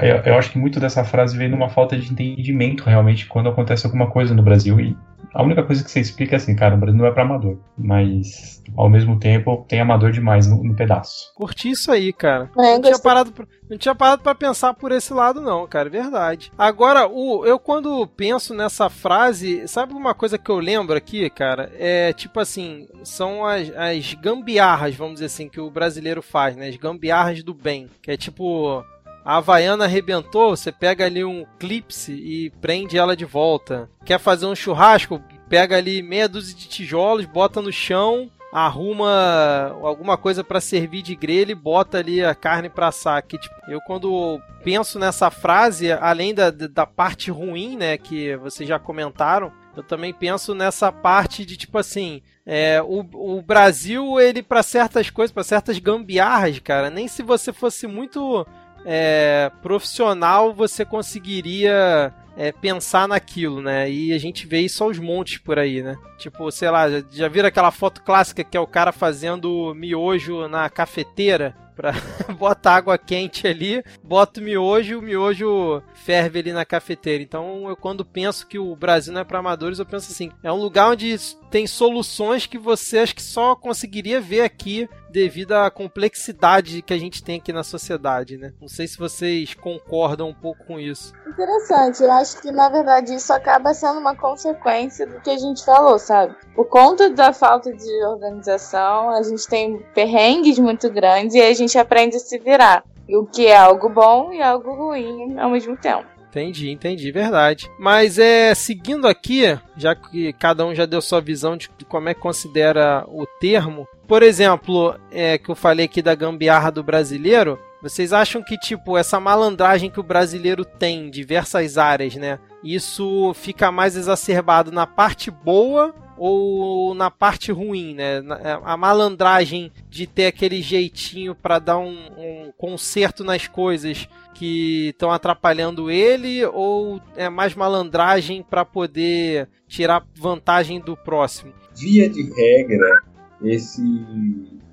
[0.00, 3.86] Eu, eu acho que muito dessa frase vem numa falta de entendimento realmente quando acontece
[3.86, 4.96] alguma coisa no Brasil e
[5.34, 7.58] a única coisa que você explica é assim, cara, o Brasil não é para amador,
[7.76, 11.32] mas ao mesmo tempo tem amador demais no, no pedaço.
[11.34, 12.50] Curti isso aí, cara.
[12.58, 15.88] É, Não tinha, parado, pra- não tinha parado pra pensar por esse lado, não, cara,
[15.88, 16.50] é verdade.
[16.56, 21.70] Agora, o, eu quando penso nessa frase, sabe uma coisa que eu lembro aqui, cara?
[21.78, 26.68] É tipo assim, são as, as gambiarras, vamos dizer assim, que o brasileiro faz, né?
[26.68, 27.88] As gambiarras do bem.
[28.02, 28.84] Que é tipo.
[29.28, 33.90] A Havaiana arrebentou, você pega ali um clipse e prende ela de volta.
[34.02, 35.22] Quer fazer um churrasco?
[35.50, 41.14] Pega ali meia dúzia de tijolos, bota no chão arruma alguma coisa para servir de
[41.14, 43.22] grelha e bota ali a carne para assar.
[43.22, 48.68] Que, tipo, eu quando penso nessa frase, além da, da parte ruim, né, que vocês
[48.68, 54.42] já comentaram, eu também penso nessa parte de tipo assim, é, o, o Brasil, ele
[54.42, 58.44] para certas coisas, para certas gambiarras, cara, nem se você fosse muito
[58.84, 63.90] é, profissional você conseguiria é, pensar naquilo, né?
[63.90, 65.96] E a gente vê isso aos montes por aí, né?
[66.16, 70.46] Tipo, sei lá, já, já viram aquela foto clássica que é o cara fazendo miojo
[70.46, 71.56] na cafeteira?
[71.74, 71.92] Pra...
[72.38, 77.22] bota água quente ali, bota o miojo o miojo ferve ali na cafeteira.
[77.22, 80.52] Então, eu quando penso que o Brasil não é para amadores, eu penso assim, é
[80.52, 81.16] um lugar onde
[81.50, 86.98] tem soluções que você acho que só conseguiria ver aqui devido à complexidade que a
[86.98, 88.52] gente tem aqui na sociedade, né?
[88.60, 91.12] Não sei se vocês concordam um pouco com isso.
[91.26, 95.64] Interessante, eu acho que na verdade isso acaba sendo uma consequência do que a gente
[95.64, 96.34] falou, sabe?
[96.54, 101.78] Por conta da falta de organização, a gente tem perrengues muito grandes e a gente
[101.78, 102.84] aprende a se virar.
[103.08, 106.17] O que é algo bom e algo ruim ao mesmo tempo.
[106.28, 107.70] Entendi, entendi, verdade.
[107.78, 112.14] Mas é seguindo aqui, já que cada um já deu sua visão de como é
[112.14, 113.88] que considera o termo.
[114.06, 117.58] Por exemplo, é que eu falei aqui da gambiarra do brasileiro.
[117.80, 122.38] Vocês acham que tipo essa malandragem que o brasileiro tem em diversas áreas, né?
[122.62, 128.20] Isso fica mais exacerbado na parte boa ou na parte ruim, né?
[128.64, 135.12] A malandragem de ter aquele jeitinho para dar um, um conserto nas coisas que estão
[135.12, 141.52] atrapalhando ele ou é mais malandragem para poder tirar vantagem do próximo?
[141.76, 143.02] Via de regra,
[143.42, 143.82] esse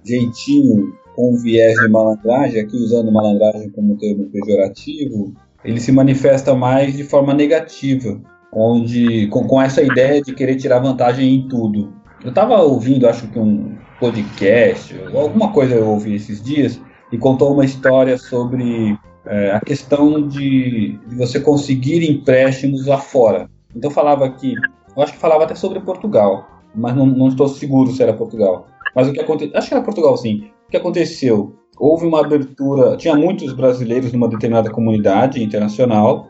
[0.03, 6.95] jeitinho com viés de malandragem, aqui usando malandragem como termo pejorativo, ele se manifesta mais
[6.95, 8.19] de forma negativa,
[8.51, 11.93] onde com, com essa ideia de querer tirar vantagem em tudo.
[12.23, 16.79] Eu estava ouvindo, acho que um podcast, alguma coisa eu ouvi esses dias,
[17.11, 23.49] e contou uma história sobre é, a questão de, de, você conseguir empréstimos lá fora.
[23.75, 24.53] Então falava que,
[24.95, 28.67] eu acho que falava até sobre Portugal, mas não, não estou seguro se era Portugal.
[28.95, 30.49] Mas o que aconteceu, acho que era Portugal sim.
[30.67, 31.55] O que aconteceu?
[31.77, 36.29] Houve uma abertura, tinha muitos brasileiros numa determinada comunidade internacional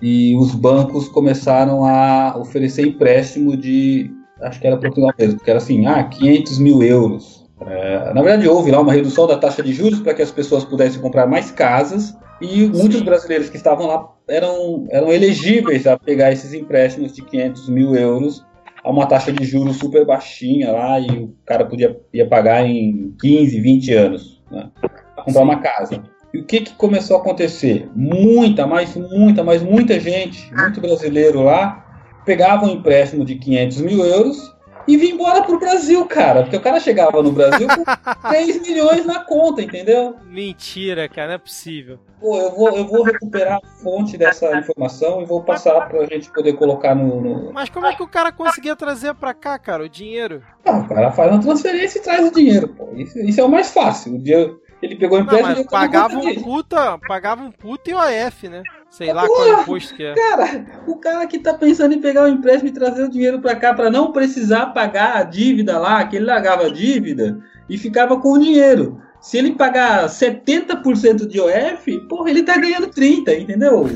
[0.00, 4.10] e os bancos começaram a oferecer empréstimo de,
[4.42, 7.44] acho que era Portugal mesmo, que era assim, ah, 500 mil euros.
[7.60, 10.64] É, na verdade, houve lá uma redução da taxa de juros para que as pessoas
[10.64, 16.32] pudessem comprar mais casas e muitos brasileiros que estavam lá eram, eram elegíveis a pegar
[16.32, 18.44] esses empréstimos de 500 mil euros
[18.84, 23.14] a uma taxa de juros super baixinha lá e o cara podia ia pagar em
[23.20, 24.70] 15, 20 anos né,
[25.14, 26.02] para comprar uma casa.
[26.32, 27.88] E o que, que começou a acontecer?
[27.96, 31.82] Muita, mas muita, mas muita gente, muito brasileiro lá,
[32.26, 34.53] pegava um empréstimo de 500 mil euros
[34.86, 36.42] e vim embora pro Brasil, cara.
[36.42, 37.84] Porque o cara chegava no Brasil com
[38.28, 40.16] 3 milhões na conta, entendeu?
[40.26, 41.98] Mentira, cara, não é possível.
[42.20, 46.30] Pô, eu vou, eu vou recuperar a fonte dessa informação e vou passar pra gente
[46.30, 47.52] poder colocar no, no...
[47.52, 50.42] Mas como é que o cara conseguia trazer pra cá, cara, o dinheiro?
[50.64, 52.88] Ah, o cara faz uma transferência e traz o dinheiro, pô.
[52.94, 54.14] Isso, isso é o mais fácil.
[54.14, 58.62] O dinheiro, ele pegou empréstimo e pagava um puta, pagava um puta e OF, né?
[58.90, 60.14] Sei lá Porra, qual imposto que é.
[60.14, 63.56] Cara, o cara que tá pensando em pegar o empréstimo e trazer o dinheiro para
[63.56, 68.20] cá para não precisar pagar a dívida lá, que ele largava a dívida e ficava
[68.20, 69.00] com o dinheiro.
[69.22, 73.86] Se ele pagar 70% de OF, porra, ele tá ganhando 30, entendeu?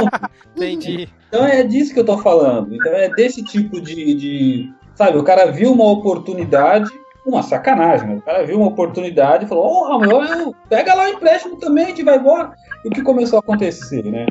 [0.56, 1.10] Entendi.
[1.28, 2.74] Então é disso que eu tô falando.
[2.74, 6.90] Então é desse tipo de, de sabe, o cara viu uma oportunidade
[7.28, 8.16] uma sacanagem.
[8.16, 11.88] O cara viu uma oportunidade e falou: oh, meu, pega lá o empréstimo também, a
[11.88, 12.52] gente vai embora.
[12.84, 14.26] E o que começou a acontecer, né?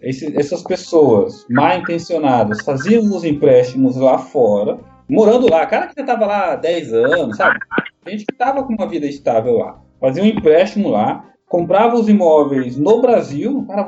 [0.00, 5.66] Esse, essas pessoas mal intencionadas faziam os empréstimos lá fora, morando lá.
[5.66, 7.58] Cara que já estava lá há 10 anos, sabe?
[8.06, 9.78] Gente que estava com uma vida estável lá.
[10.00, 13.58] Fazia um empréstimo lá, comprava os imóveis no Brasil.
[13.58, 13.86] O cara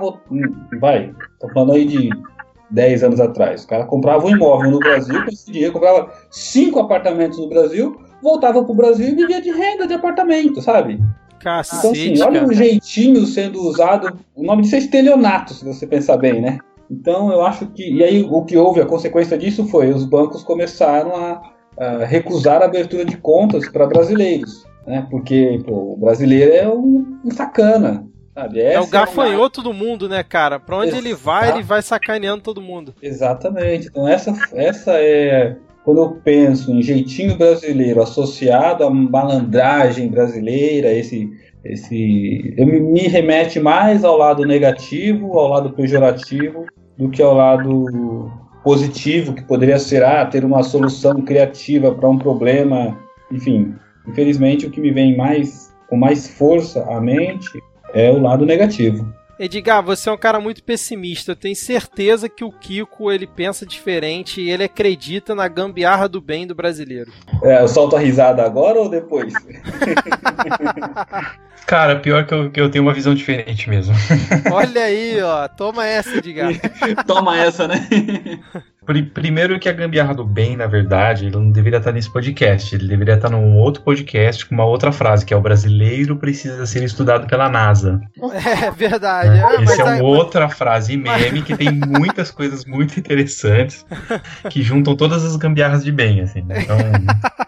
[0.78, 2.10] vai, tô falando aí de
[2.72, 3.64] 10 anos atrás.
[3.64, 8.00] O cara comprava um imóvel no Brasil com esse dinheiro, comprava cinco apartamentos no Brasil,
[8.22, 11.00] voltava pro Brasil e vivia de renda de apartamento, sabe?
[11.38, 14.18] Cacete, então, assim, olha o jeitinho sendo usado.
[14.34, 16.58] O nome disso é estelionato, se você pensar bem, né?
[16.90, 17.90] Então, eu acho que.
[17.90, 21.42] E aí, o que houve, a consequência disso foi: os bancos começaram a,
[21.78, 24.64] a recusar a abertura de contas para brasileiros.
[24.86, 25.06] Né?
[25.10, 28.06] Porque pô, o brasileiro é um, um sacana.
[28.34, 28.60] Sabe?
[28.60, 29.72] é o gafanhoto é uma...
[29.72, 30.58] do mundo, né, cara?
[30.58, 31.04] Pra onde Exato.
[31.04, 32.94] ele vai, ele vai sacaneando todo mundo.
[33.02, 33.88] Exatamente.
[33.88, 41.28] Então, essa, essa é quando eu penso em jeitinho brasileiro associado à malandragem brasileira, esse,
[41.64, 46.66] esse, eu me, me remete mais ao lado negativo, ao lado pejorativo,
[46.96, 48.30] do que ao lado
[48.62, 52.96] positivo, que poderia ser ah, ter uma solução criativa para um problema
[53.32, 53.74] enfim,
[54.06, 59.12] infelizmente o que me vem mais com mais força à mente é o lado negativo.
[59.38, 61.32] Edgar, você é um cara muito pessimista.
[61.32, 66.20] Eu tenho certeza que o Kiko ele pensa diferente e ele acredita na gambiarra do
[66.20, 67.10] bem do brasileiro.
[67.42, 69.32] É, eu solto a risada agora ou depois?
[71.66, 73.94] Cara, pior que eu, que eu tenho uma visão diferente mesmo.
[74.52, 75.48] Olha aí, ó.
[75.48, 76.52] Toma essa, Edgar.
[77.06, 77.86] Toma essa, né?
[79.14, 82.74] Primeiro que a gambiarra do bem, na verdade, ele não deveria estar nesse podcast.
[82.74, 86.66] Ele deveria estar num outro podcast com uma outra frase, que é o brasileiro precisa
[86.66, 88.00] ser estudado pela NASA.
[88.44, 89.38] É verdade.
[89.38, 93.86] É, ah, Essa é uma outra frase meme que tem muitas coisas muito interessantes
[94.50, 96.40] que juntam todas as gambiarras de bem, assim.
[96.40, 96.76] Então...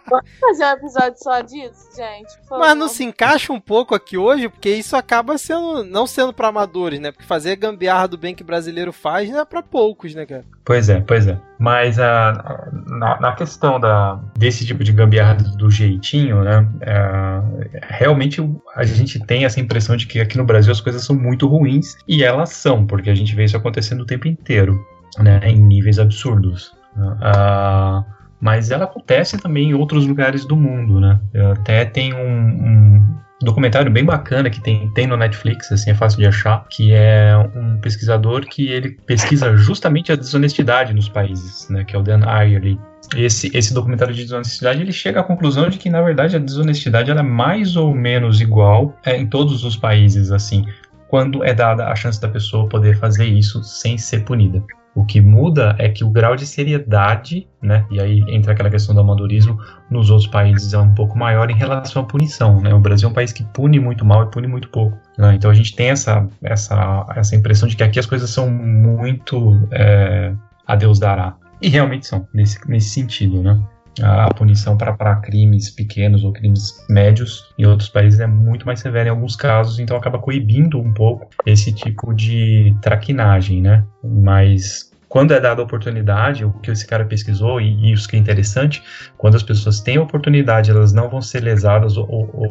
[0.08, 2.32] Vamos fazer um episódio só disso, gente?
[2.48, 6.48] Mas não se encaixa um pouco aqui hoje, porque isso acaba sendo não sendo para
[6.48, 7.10] amadores, né?
[7.10, 10.44] Porque fazer a gambiarra do bem que brasileiro faz não é para poucos, né, cara?
[10.64, 11.38] Pois é, pois é.
[11.58, 16.68] Mas a, na, na, questão da, desse tipo de gambiarra do, jeitinho, né?
[16.82, 17.42] É,
[17.88, 18.40] realmente
[18.76, 21.96] a gente tem essa impressão de que aqui no Brasil as coisas são muito ruins,
[22.06, 24.78] e elas são, porque a gente vê isso acontecendo o tempo inteiro,
[25.18, 25.40] né?
[25.44, 26.72] Em níveis absurdos.
[26.96, 28.04] Uh,
[28.40, 31.18] mas ela acontece também em outros lugares do mundo, né?
[31.52, 36.18] Até tem um, um documentário bem bacana que tem, tem no Netflix, assim, é fácil
[36.18, 41.84] de achar, que é um pesquisador que ele pesquisa justamente a desonestidade nos países, né?
[41.84, 42.78] Que é o Dan Ariely.
[43.14, 47.10] Esse, esse documentário de desonestidade ele chega à conclusão de que na verdade a desonestidade
[47.10, 50.64] ela é mais ou menos igual é, em todos os países assim
[51.06, 54.64] quando é dada a chance da pessoa poder fazer isso sem ser punida.
[54.94, 58.94] O que muda é que o grau de seriedade, né, e aí entra aquela questão
[58.94, 59.58] do amadorismo,
[59.90, 62.60] nos outros países é um pouco maior em relação à punição.
[62.60, 62.72] Né?
[62.72, 64.96] O Brasil é um país que pune muito mal e pune muito pouco.
[65.18, 65.34] Né?
[65.34, 69.58] Então a gente tem essa, essa, essa impressão de que aqui as coisas são muito
[69.72, 70.32] é,
[70.66, 71.34] a Deus dará.
[71.60, 73.60] E realmente são, nesse, nesse sentido, né?
[74.02, 79.08] A punição para crimes pequenos ou crimes médios em outros países é muito mais severa
[79.08, 83.84] em alguns casos, então acaba coibindo um pouco esse tipo de traquinagem, né?
[84.02, 88.18] Mas quando é dada a oportunidade, o que esse cara pesquisou, e, isso que é
[88.18, 88.82] interessante,
[89.16, 92.50] quando as pessoas têm a oportunidade, elas não vão ser lesadas, ou, ou,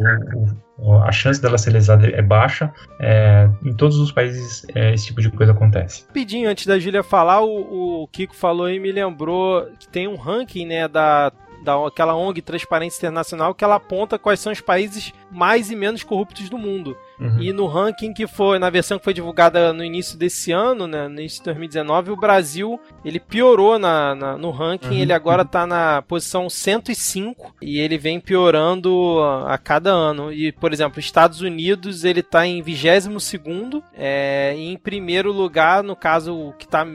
[0.77, 2.73] ou a chance dela ser lesada é baixa.
[3.01, 6.05] É, em todos os países, é, esse tipo de coisa acontece.
[6.07, 10.15] Rapidinho, antes da Júlia falar, o, o Kiko falou e me lembrou que tem um
[10.15, 15.71] ranking né, da daquela ONG Transparência Internacional que ela aponta quais são os países mais
[15.71, 16.95] e menos corruptos do mundo.
[17.19, 17.39] Uhum.
[17.39, 21.07] E no ranking que foi, na versão que foi divulgada no início desse ano, né,
[21.07, 25.01] no início de 2019, o Brasil ele piorou na, na no ranking, uhum.
[25.01, 30.31] ele agora está na posição 105 e ele vem piorando a, a, cada ano.
[30.31, 35.83] E, por exemplo, Estados Unidos ele está em 22 segundo, é, e em primeiro lugar,
[35.83, 36.85] no caso que está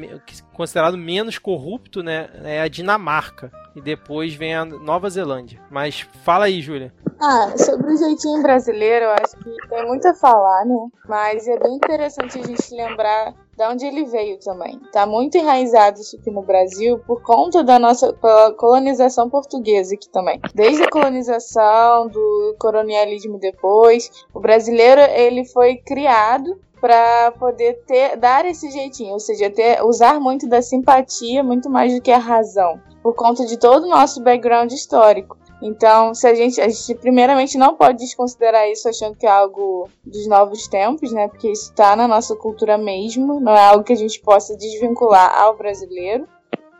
[0.52, 3.50] considerado menos corrupto, né, é a Dinamarca.
[3.76, 5.61] E depois vem a Nova Zelândia.
[5.70, 6.92] Mas fala aí, Júlia.
[7.20, 10.87] Ah, sobre o jeitinho brasileiro, eu acho que tem muito a falar, né?
[11.09, 14.78] Mas é bem interessante a gente lembrar de onde ele veio também.
[14.92, 18.14] Tá muito enraizado isso aqui no Brasil por conta da nossa
[18.57, 20.40] colonização portuguesa aqui também.
[20.54, 28.44] Desde a colonização, do colonialismo depois, o brasileiro ele foi criado para poder ter dar
[28.44, 32.81] esse jeitinho, ou seja, ter, usar muito da simpatia muito mais do que a razão,
[33.02, 35.37] por conta de todo o nosso background histórico.
[35.61, 39.88] Então, se a gente, a gente primeiramente não pode desconsiderar isso achando que é algo
[40.05, 41.29] dos novos tempos, né?
[41.29, 45.37] Porque isso está na nossa cultura mesmo, não é algo que a gente possa desvincular
[45.40, 46.29] ao brasileiro.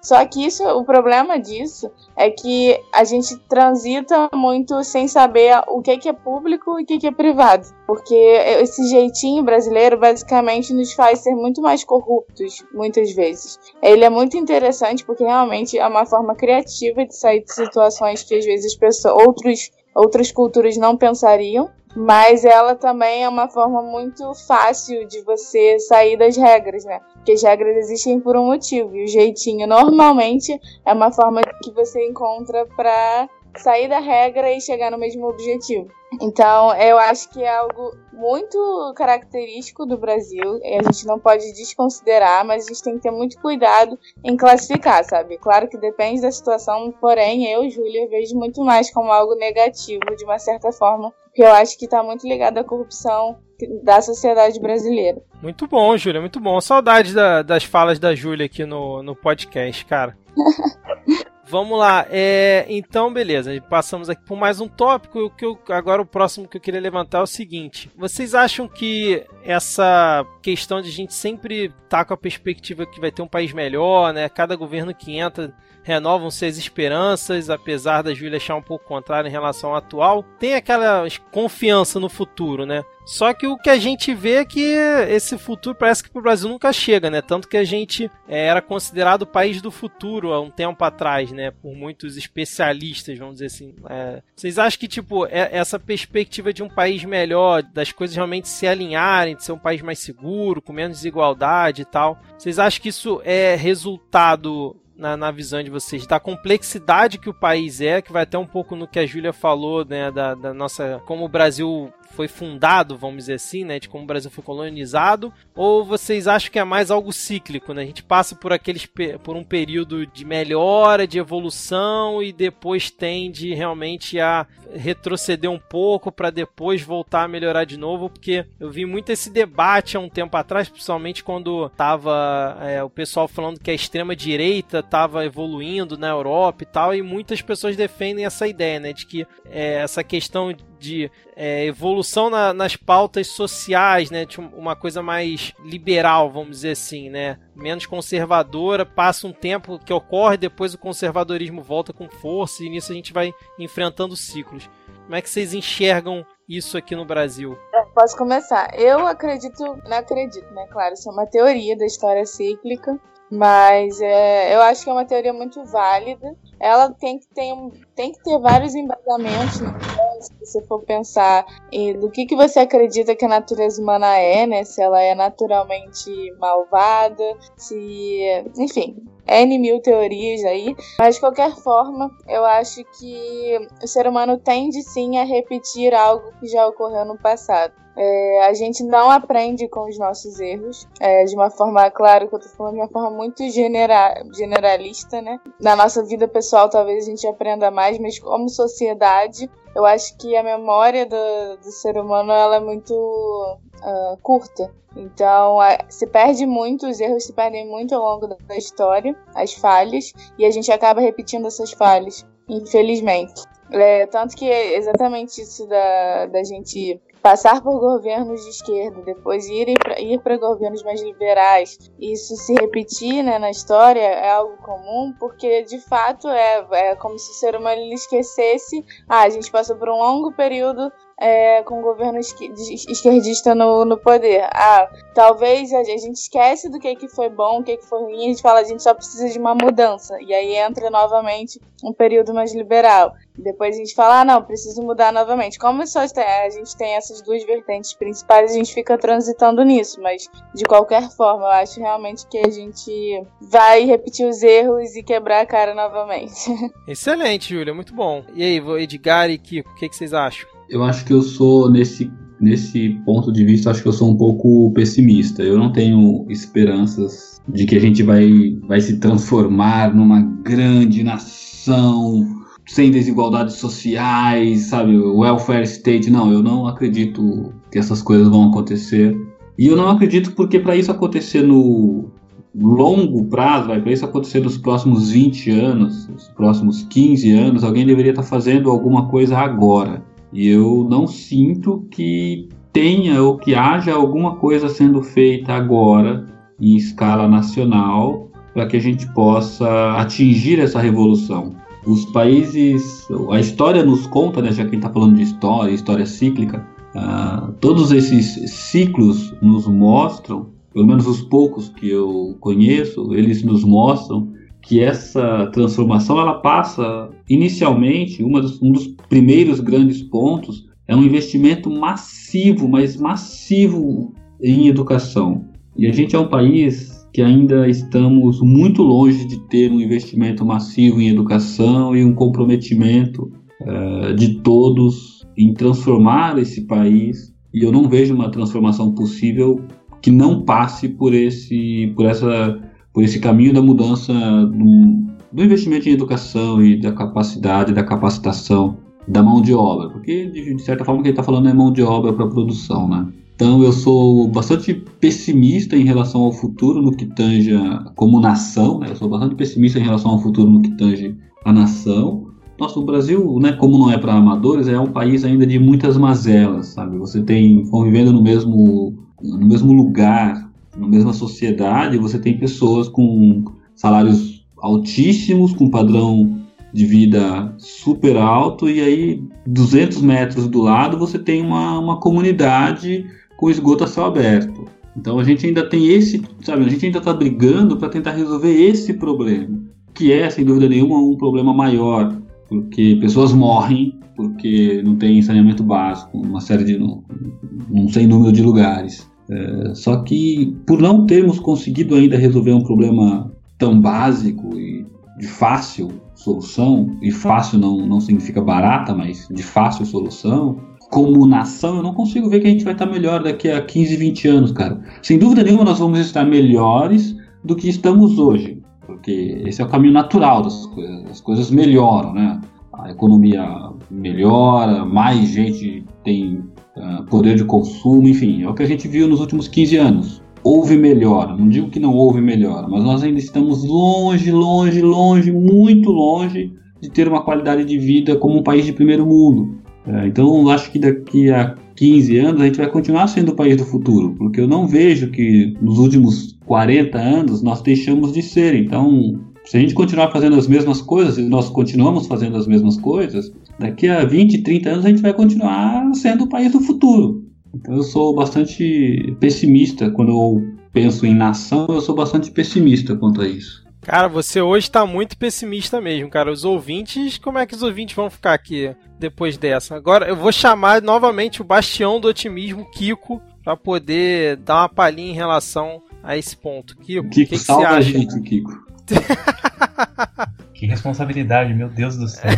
[0.01, 5.83] Só que isso, o problema disso é que a gente transita muito sem saber o
[5.83, 7.67] que, é público e o que, que é privado.
[7.87, 13.59] Porque esse jeitinho brasileiro basicamente nos faz ser muito mais corruptos, muitas vezes.
[13.83, 18.37] Ele é muito interessante porque realmente é uma forma criativa de sair de situações que
[18.37, 24.33] às vezes pessoas, outros, outras culturas não pensariam mas ela também é uma forma muito
[24.47, 27.01] fácil de você sair das regras, né?
[27.15, 30.57] Porque as regras existem por um motivo e o jeitinho normalmente
[30.87, 35.89] é uma forma que você encontra para sair da regra e chegar no mesmo objetivo.
[36.21, 41.53] Então, eu acho que é algo muito característico do Brasil e a gente não pode
[41.53, 45.39] desconsiderar, mas a gente tem que ter muito cuidado em classificar, sabe?
[45.39, 50.25] Claro que depende da situação, porém, eu, Júlia, vejo muito mais como algo negativo, de
[50.25, 53.39] uma certa forma, que eu acho que está muito ligado à corrupção
[53.83, 55.23] da sociedade brasileira.
[55.43, 56.61] Muito bom, Júlia, muito bom.
[56.61, 60.17] Saudade da, das falas da Júlia aqui no, no podcast, cara.
[61.51, 65.31] Vamos lá, é, então beleza, passamos aqui por mais um tópico.
[65.31, 69.25] Que eu, agora o próximo que eu queria levantar é o seguinte: vocês acham que
[69.43, 73.27] essa questão de a gente sempre estar tá com a perspectiva que vai ter um
[73.27, 74.29] país melhor, né?
[74.29, 75.55] Cada governo que entra
[75.89, 80.23] renovam-se as esperanças, apesar da Júlia achar um pouco contrário em relação ao atual.
[80.39, 82.85] Tem aquela confiança no futuro, né?
[83.07, 86.23] Só que o que a gente vê é que esse futuro parece que para o
[86.23, 87.23] Brasil nunca chega, né?
[87.23, 91.33] Tanto que a gente é, era considerado o país do futuro há um tempo atrás,
[91.33, 91.51] né?
[91.51, 93.75] Por muitos especialistas, vamos dizer assim.
[93.89, 98.47] É, vocês acham que, tipo, é, essa perspectiva de um país melhor, das coisas realmente
[98.47, 102.83] se alinharem, de ser um país mais seguro, com menos desigualdade e tal, vocês acham
[102.83, 108.03] que isso é resultado na, na, visão de vocês, da complexidade que o país é,
[108.03, 111.25] que vai até um pouco no que a Júlia falou, né, da, da nossa, como
[111.25, 115.85] o Brasil foi fundado, vamos dizer assim, né, de como o Brasil foi colonizado, ou
[115.85, 117.83] vocês acham que é mais algo cíclico, né?
[117.83, 118.89] A gente passa por aqueles
[119.23, 126.11] por um período de melhora, de evolução e depois tende realmente a retroceder um pouco
[126.11, 130.09] para depois voltar a melhorar de novo, porque eu vi muito esse debate há um
[130.09, 135.99] tempo atrás, principalmente quando tava é, o pessoal falando que a extrema direita estava evoluindo
[135.99, 140.03] na Europa e tal, e muitas pessoas defendem essa ideia, né, de que é, essa
[140.03, 144.25] questão de é, evolução na, nas pautas sociais, né?
[144.25, 147.39] De uma coisa mais liberal, vamos dizer assim, né?
[147.55, 152.93] Menos conservadora, passa um tempo que ocorre, depois o conservadorismo volta com força e nisso
[152.93, 154.71] a gente vai enfrentando ciclos.
[155.05, 157.59] Como é que vocês enxergam isso aqui no Brasil?
[157.75, 158.79] É, posso começar.
[158.79, 160.67] Eu acredito, não acredito, né?
[160.71, 162.99] Claro, isso é uma teoria da história cíclica.
[163.31, 166.35] Mas é, eu acho que é uma teoria muito válida.
[166.59, 167.55] Ela tem que ter,
[167.95, 169.73] tem que ter vários embasamentos, né?
[170.21, 174.47] se você for pensar em, do que, que você acredita que a natureza humana é,
[174.47, 174.65] né?
[174.65, 178.21] Se ela é naturalmente malvada, se.
[178.57, 184.39] Enfim, N mil teorias aí, mas de qualquer forma, eu acho que o ser humano
[184.39, 187.75] tende sim a repetir algo que já ocorreu no passado.
[188.01, 192.35] É, a gente não aprende com os nossos erros, é, de uma forma, claro que
[192.37, 195.41] eu tô falando de uma forma muito genera generalista, né?
[195.61, 200.37] Na nossa vida pessoal talvez a gente aprenda mais, mas como sociedade, eu acho que
[200.37, 204.73] a memória do, do ser humano ela é muito uh, curta.
[204.97, 205.59] Então,
[205.89, 210.45] se perde muito, os erros se perdem muito ao longo da história, as falhas, e
[210.45, 213.43] a gente acaba repetindo essas falhas, infelizmente.
[213.71, 219.47] É, tanto que é exatamente isso da, da gente passar por governos de esquerda, depois
[219.49, 225.13] ir para ir governos mais liberais, isso se repetir né, na história é algo comum,
[225.19, 229.77] porque de fato é, é como se o ser humano esquecesse, ah, a gente passou
[229.77, 234.49] por um longo período é, com o governo esquerdista no, no poder.
[234.53, 238.27] Ah, talvez a gente esquece do que, que foi bom, o que, que foi ruim,
[238.27, 240.17] a gente fala, a gente só precisa de uma mudança.
[240.21, 243.13] E aí entra novamente um período mais liberal.
[243.37, 245.59] Depois a gente fala, ah, não, preciso mudar novamente.
[245.59, 250.01] Como só a gente tem essas duas vertentes principais, a gente fica transitando nisso.
[250.01, 255.03] Mas, de qualquer forma, eu acho realmente que a gente vai repetir os erros e
[255.03, 256.51] quebrar a cara novamente.
[256.87, 258.25] Excelente, Júlia, muito bom.
[258.35, 260.58] E aí, Edgar e Kiko, o que, que vocês acham?
[260.69, 264.17] Eu acho que eu sou nesse nesse ponto de vista acho que eu sou um
[264.17, 265.43] pouco pessimista.
[265.43, 272.39] Eu não tenho esperanças de que a gente vai vai se transformar numa grande nação
[272.67, 276.11] sem desigualdades sociais, sabe, welfare state.
[276.11, 279.19] Não, eu não acredito que essas coisas vão acontecer.
[279.59, 282.11] E eu não acredito porque para isso acontecer no
[282.55, 288.11] longo prazo, para isso acontecer nos próximos 20 anos, nos próximos 15 anos, alguém deveria
[288.11, 290.03] estar fazendo alguma coisa agora.
[290.33, 296.27] E eu não sinto que tenha ou que haja alguma coisa sendo feita agora
[296.61, 301.53] em escala nacional para que a gente possa atingir essa revolução.
[301.87, 305.73] Os países, a história nos conta, né, já que a gente está falando de história,
[305.73, 313.15] história cíclica, uh, todos esses ciclos nos mostram, pelo menos os poucos que eu conheço,
[313.15, 314.29] eles nos mostram
[314.69, 321.71] que essa transformação ela passa inicialmente dos, um dos primeiros grandes pontos é um investimento
[321.71, 325.47] massivo, mas massivo em educação.
[325.75, 330.45] E a gente é um país que ainda estamos muito longe de ter um investimento
[330.45, 333.33] massivo em educação e um comprometimento
[333.63, 337.35] uh, de todos em transformar esse país.
[337.55, 339.65] E eu não vejo uma transformação possível
[340.03, 345.89] que não passe por esse, por essa por esse caminho da mudança do, do investimento
[345.89, 348.77] em educação e da capacidade, da capacitação
[349.07, 351.73] da mão de obra, porque de, certa forma o que ele está falando é mão
[351.73, 353.07] de obra para produção, né?
[353.35, 357.53] Então eu sou bastante pessimista em relação ao futuro no que tange
[357.95, 358.91] como nação, né?
[358.91, 362.27] eu sou bastante pessimista em relação ao futuro no que tange a nação.
[362.59, 365.97] Nossa, o Brasil, né, como não é para amadores, é um país ainda de muitas
[365.97, 366.99] mazelas, sabe?
[366.99, 370.48] Você tem convivendo no mesmo no mesmo lugar,
[370.79, 376.39] na mesma sociedade, você tem pessoas com salários altíssimos, com padrão
[376.73, 383.07] de vida super alto, e aí 200 metros do lado você tem uma, uma comunidade
[383.37, 384.67] com esgoto a céu aberto.
[384.97, 388.53] Então a gente ainda tem esse, sabe, a gente ainda está brigando para tentar resolver
[388.53, 389.59] esse problema,
[389.95, 395.63] que é, sem dúvida nenhuma, um problema maior, porque pessoas morrem porque não tem saneamento
[395.63, 399.09] básico, uma série de, não sei número de lugares.
[399.31, 404.87] É, só que por não termos conseguido ainda resolver um problema tão básico e
[405.19, 410.57] de fácil solução, e fácil não, não significa barata, mas de fácil solução,
[410.91, 413.97] como nação, eu não consigo ver que a gente vai estar melhor daqui a 15,
[413.97, 414.81] 20 anos, cara.
[415.03, 419.69] Sem dúvida nenhuma, nós vamos estar melhores do que estamos hoje, porque esse é o
[419.69, 421.05] caminho natural das coisas.
[421.11, 422.41] As coisas melhoram, né?
[422.73, 426.43] A economia melhora, mais gente tem
[426.79, 430.23] uh, poder de consumo, enfim, é o que a gente viu nos últimos 15 anos.
[430.43, 435.33] Houve melhora, não digo que não houve melhora, mas nós ainda estamos longe, longe, longe,
[435.33, 439.59] muito longe de ter uma qualidade de vida como um país de primeiro mundo.
[439.87, 443.57] É, então, acho que daqui a 15 anos a gente vai continuar sendo o país
[443.57, 448.55] do futuro, porque eu não vejo que nos últimos 40 anos nós deixamos de ser.
[448.55, 452.77] Então, se a gente continuar fazendo as mesmas coisas, e nós continuamos fazendo as mesmas
[452.77, 457.25] coisas, daqui a 20, 30 anos a gente vai continuar sendo o país do futuro.
[457.55, 460.43] Então, eu sou bastante pessimista quando eu
[460.73, 463.67] penso em nação, eu sou bastante pessimista quanto a isso.
[463.81, 466.31] Cara, você hoje está muito pessimista mesmo, cara.
[466.31, 469.75] Os ouvintes, como é que os ouvintes vão ficar aqui depois dessa?
[469.75, 475.11] Agora eu vou chamar novamente o bastião do otimismo, Kiko, para poder dar uma palhinha
[475.11, 476.77] em relação a esse ponto.
[476.77, 478.53] Kiko, Kiko, que, que salva a gente, Kiko.
[480.59, 482.31] que responsabilidade, meu Deus do céu.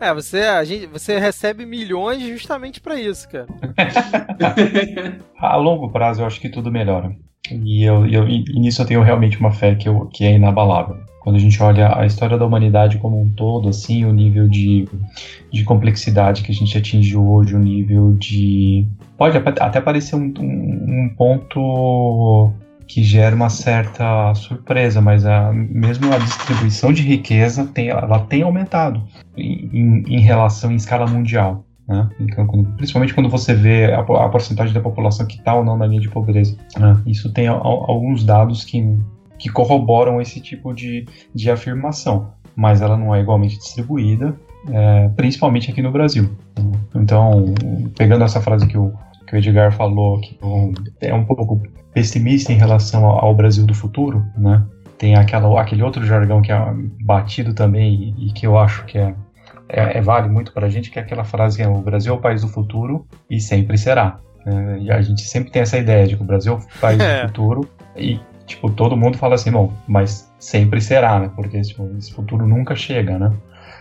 [0.00, 3.46] É, você, a gente, você recebe milhões justamente para isso, cara.
[5.38, 7.14] a longo prazo eu acho que tudo melhora.
[7.50, 10.96] E, eu, eu, e nisso eu tenho realmente uma fé que, eu, que é inabalável.
[11.20, 14.88] Quando a gente olha a história da humanidade como um todo, assim, o nível de,
[15.52, 18.88] de complexidade que a gente atingiu hoje, o nível de.
[19.16, 22.52] Pode até parecer um, um, um ponto
[22.86, 28.42] que gera uma certa surpresa, mas a, mesmo a distribuição de riqueza tem, ela tem
[28.42, 29.02] aumentado
[29.36, 31.64] em, em relação em escala mundial.
[31.86, 32.08] Né?
[32.20, 35.86] Então, principalmente quando você vê a, a porcentagem da população que está ou não na
[35.86, 36.56] linha de pobreza.
[36.78, 37.00] Né?
[37.06, 38.98] Isso tem a, alguns dados que,
[39.38, 44.34] que corroboram esse tipo de, de afirmação, mas ela não é igualmente distribuída,
[44.68, 46.30] é, principalmente aqui no Brasil.
[46.94, 47.54] Então,
[47.96, 48.92] pegando essa frase que o,
[49.32, 50.38] que o Edgar falou, que
[51.00, 51.62] é um pouco
[51.94, 54.62] pessimista em relação ao, Brasil do futuro, né?
[54.98, 58.98] tem aquela, aquele outro jargão que é batido também e, e que eu acho que
[58.98, 59.14] é
[59.68, 62.12] é, é vale muito para a gente, que é aquela frase que é, o Brasil
[62.12, 64.18] é o país do futuro e sempre será.
[64.44, 67.00] É, e a gente sempre tem essa ideia de que o Brasil é o país
[67.00, 67.22] é.
[67.22, 71.30] do futuro e, tipo, todo mundo fala assim, bom, mas sempre será, né?
[71.34, 73.32] Porque tipo, esse futuro nunca chega, né?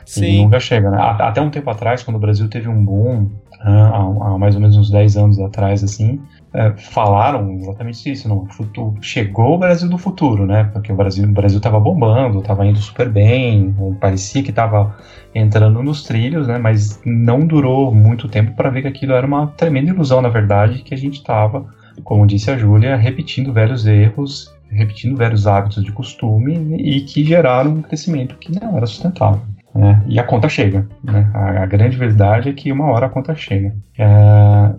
[0.06, 0.44] Sim.
[0.44, 0.98] Nunca chega, né?
[1.00, 3.30] Até um tempo atrás, quando o Brasil teve um boom,
[3.64, 6.20] há, há mais ou menos uns 10 anos atrás, assim,
[6.54, 10.66] é, falaram exatamente isso, não, futuro, chegou o Brasil do futuro, né?
[10.66, 14.96] Porque o Brasil o Brasil estava bombando, estava indo super bem, parecia que estava
[15.34, 16.58] entrando nos trilhos, né?
[16.58, 20.84] Mas não durou muito tempo para ver que aquilo era uma tremenda ilusão, na verdade,
[20.84, 21.66] que a gente estava,
[22.04, 27.72] como disse a Júlia, repetindo velhos erros, repetindo velhos hábitos de costume e que geraram
[27.72, 29.42] um crescimento que não era sustentável.
[29.74, 30.04] Né?
[30.08, 30.88] E a conta chega.
[31.04, 31.30] Né?
[31.34, 33.76] A, a, grande verdade é que uma hora a conta chega.
[33.98, 34.06] É,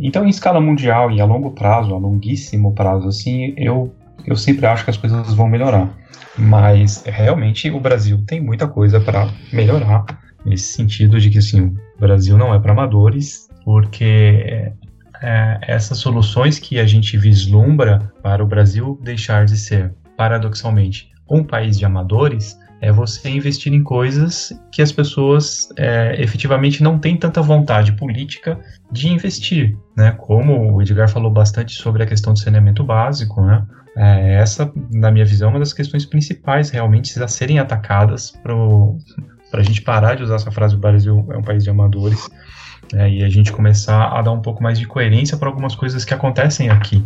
[0.00, 3.94] então, em escala mundial e a longo prazo, a longuíssimo prazo, assim, eu,
[4.26, 5.88] eu sempre acho que as coisas vão melhorar.
[6.36, 10.04] Mas realmente o Brasil tem muita coisa para melhorar
[10.44, 14.72] nesse sentido de que assim, o Brasil não é para amadores, porque é,
[15.22, 21.44] é, essas soluções que a gente vislumbra para o Brasil deixar de ser, paradoxalmente, um
[21.44, 27.16] país de amadores, é você investir em coisas que as pessoas é, efetivamente não têm
[27.16, 28.58] tanta vontade política
[28.90, 30.10] de investir, né?
[30.18, 33.64] Como o Edgar falou bastante sobre a questão do saneamento básico, né?
[33.96, 38.52] É, essa, na minha visão, é uma das questões principais realmente a serem atacadas para
[39.52, 42.28] a gente parar de usar essa frase: o Brasil é um país de amadores.
[42.94, 46.04] É, e a gente começar a dar um pouco mais de coerência para algumas coisas
[46.04, 47.02] que acontecem aqui.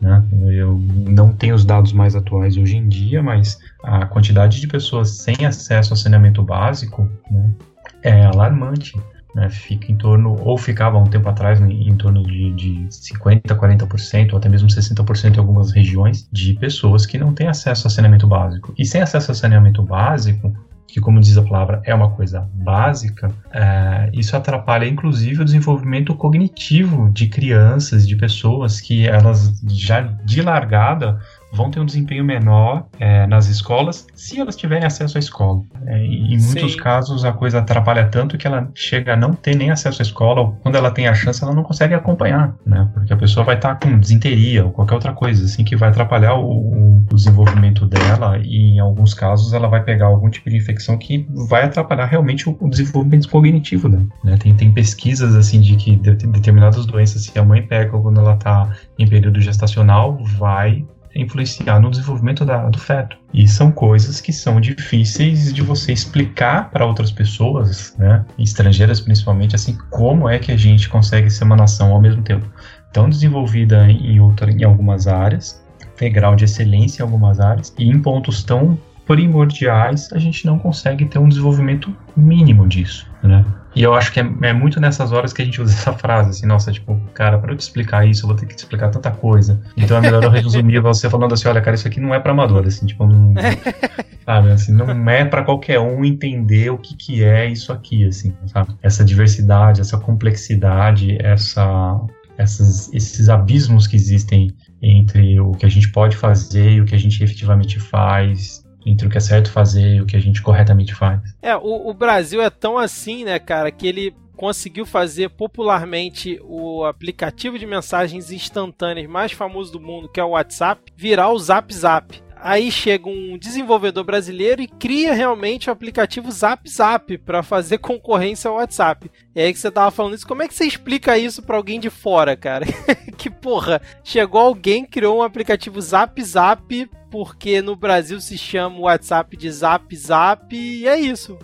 [0.00, 0.24] Né?
[0.52, 5.10] Eu não tenho os dados mais atuais hoje em dia, mas a quantidade de pessoas
[5.18, 7.54] sem acesso ao saneamento básico né,
[8.02, 8.98] é alarmante.
[9.34, 9.48] Né?
[9.50, 14.32] Fica em torno, ou ficava um tempo atrás em, em torno de, de 50%, 40%,
[14.32, 18.26] ou até mesmo 60% em algumas regiões, de pessoas que não têm acesso ao saneamento
[18.26, 18.74] básico.
[18.76, 20.52] E sem acesso ao saneamento básico,
[20.88, 26.14] que como diz a palavra é uma coisa básica, é, isso atrapalha inclusive o desenvolvimento
[26.14, 31.20] cognitivo de crianças, de pessoas que elas já de largada
[31.52, 35.62] vão ter um desempenho menor é, nas escolas se elas tiverem acesso à escola.
[35.86, 36.78] É, em muitos Sim.
[36.78, 40.40] casos a coisa atrapalha tanto que ela chega a não ter nem acesso à escola,
[40.40, 42.88] ou quando ela tem a chance ela não consegue acompanhar, né?
[42.92, 46.34] Porque a pessoa vai estar com desinteria ou qualquer outra coisa assim que vai atrapalhar
[46.34, 50.98] o, o, desenvolvimento dela e em alguns casos ela vai pegar algum tipo de infecção
[50.98, 54.06] que vai atrapalhar realmente o, o desenvolvimento cognitivo dela.
[54.22, 54.36] Né?
[54.36, 58.34] Tem, tem pesquisas assim de que de, determinadas doenças se a mãe pega quando ela
[58.34, 60.84] está em período gestacional vai
[61.18, 63.16] influenciar no desenvolvimento da, do feto.
[63.34, 69.54] E são coisas que são difíceis de você explicar para outras pessoas, né, estrangeiras principalmente,
[69.54, 72.46] assim, como é que a gente consegue ser uma nação ao mesmo tempo
[72.92, 75.62] tão desenvolvida em, outra, em algumas áreas,
[75.96, 80.58] ter grau de excelência em algumas áreas, e em pontos tão primordiais a gente não
[80.58, 83.44] consegue ter um desenvolvimento mínimo disso, né?
[83.78, 86.30] E eu acho que é, é, muito nessas horas que a gente usa essa frase,
[86.30, 88.90] assim, nossa, tipo, cara, para eu te explicar isso, eu vou ter que te explicar
[88.90, 89.60] tanta coisa.
[89.76, 92.32] Então é melhor eu resumir você falando assim, olha, cara, isso aqui não é para
[92.32, 93.34] amador, assim, tipo, não,
[94.26, 98.34] sabe, assim, não é para qualquer um entender o que que é isso aqui, assim,
[98.46, 98.74] sabe?
[98.82, 102.00] Essa diversidade, essa complexidade, essa,
[102.36, 104.52] essas, esses abismos que existem
[104.82, 109.06] entre o que a gente pode fazer e o que a gente efetivamente faz, entre
[109.06, 111.20] o que é certo fazer e o que a gente corretamente faz.
[111.42, 116.84] É, o, o Brasil é tão assim, né, cara, que ele conseguiu fazer popularmente o
[116.84, 121.74] aplicativo de mensagens instantâneas mais famoso do mundo, que é o WhatsApp, virar o Zap
[121.74, 122.22] Zap.
[122.40, 128.48] Aí chega um desenvolvedor brasileiro e cria realmente o aplicativo Zap Zap para fazer concorrência
[128.48, 129.10] ao WhatsApp.
[129.34, 131.80] E aí que você tava falando isso, como é que você explica isso para alguém
[131.80, 132.64] de fora, cara?
[133.18, 138.82] que porra, chegou alguém, criou um aplicativo Zap Zap porque no Brasil se chama o
[138.82, 141.38] WhatsApp de Zap Zap e é isso.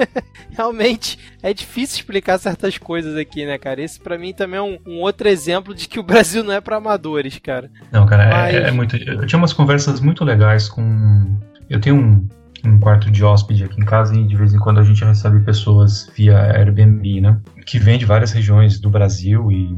[0.50, 3.80] Realmente é difícil explicar certas coisas aqui, né, cara?
[3.80, 6.60] Esse para mim também é um, um, outro exemplo de que o Brasil não é
[6.60, 7.70] para amadores, cara.
[7.92, 8.54] Não, cara, é, Mas...
[8.54, 8.96] é, é, muito.
[8.96, 11.38] Eu tinha umas conversas muito legais com.
[11.68, 12.28] Eu tenho um,
[12.64, 15.40] um quarto de hóspede aqui em casa e de vez em quando a gente recebe
[15.40, 17.40] pessoas via Airbnb, né?
[17.66, 19.76] Que vem de várias regiões do Brasil e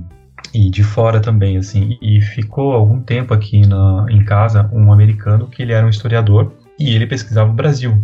[0.55, 1.99] e de fora também, assim.
[2.01, 6.53] E ficou algum tempo aqui na, em casa um americano que ele era um historiador
[6.78, 8.03] e ele pesquisava o Brasil.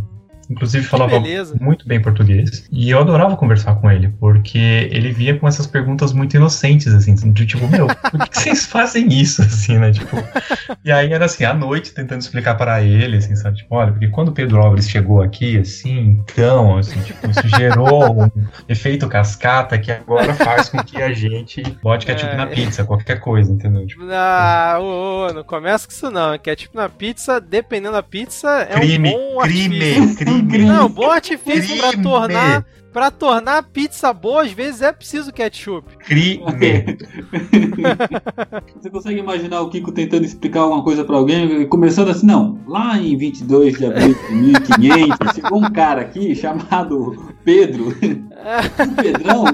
[0.51, 1.23] Inclusive falava
[1.61, 2.67] muito bem português.
[2.73, 7.15] E eu adorava conversar com ele, porque ele via com essas perguntas muito inocentes, assim,
[7.15, 9.91] de tipo, meu, por que, vocês fazem isso, assim, né?
[9.93, 10.17] Tipo,
[10.85, 13.59] e aí era assim, à noite, tentando explicar para ele, assim, sabe?
[13.59, 18.25] Tipo, olha, porque quando o Pedro Álvares chegou aqui, assim, então, assim, tipo, isso gerou
[18.25, 18.31] um
[18.69, 22.37] efeito cascata que agora faz com que a gente bote ketchup é.
[22.37, 23.87] na pizza, qualquer coisa, entendeu?
[23.87, 26.39] Tipo, ah, ô, não começa com isso não.
[26.39, 31.77] Ketchup na pizza, dependendo da pizza, é crime, um bom crime, crime não, bom artifício
[31.79, 32.65] pra tornar.
[32.91, 35.95] Pra tornar a pizza boa, às vezes é preciso ketchup.
[35.99, 36.43] Crime.
[38.75, 42.99] Você consegue imaginar o Kiko tentando explicar alguma coisa pra alguém, começando assim, não, lá
[42.99, 47.95] em 22 de abril de 1500, chegou um cara aqui chamado Pedro,
[49.03, 49.45] Pedrão?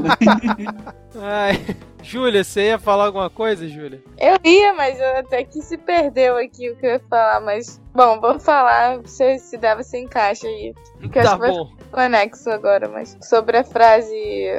[1.21, 1.77] Ai.
[2.05, 4.03] Júlia, você ia falar alguma coisa, Júlia?
[4.19, 7.81] Eu ia, mas eu até que se perdeu aqui o que eu ia falar, mas
[7.95, 10.75] bom, vamos falar se, se dava se encaixa aí.
[11.01, 11.73] Que tá bom.
[11.95, 14.15] Anexo agora, mas sobre a frase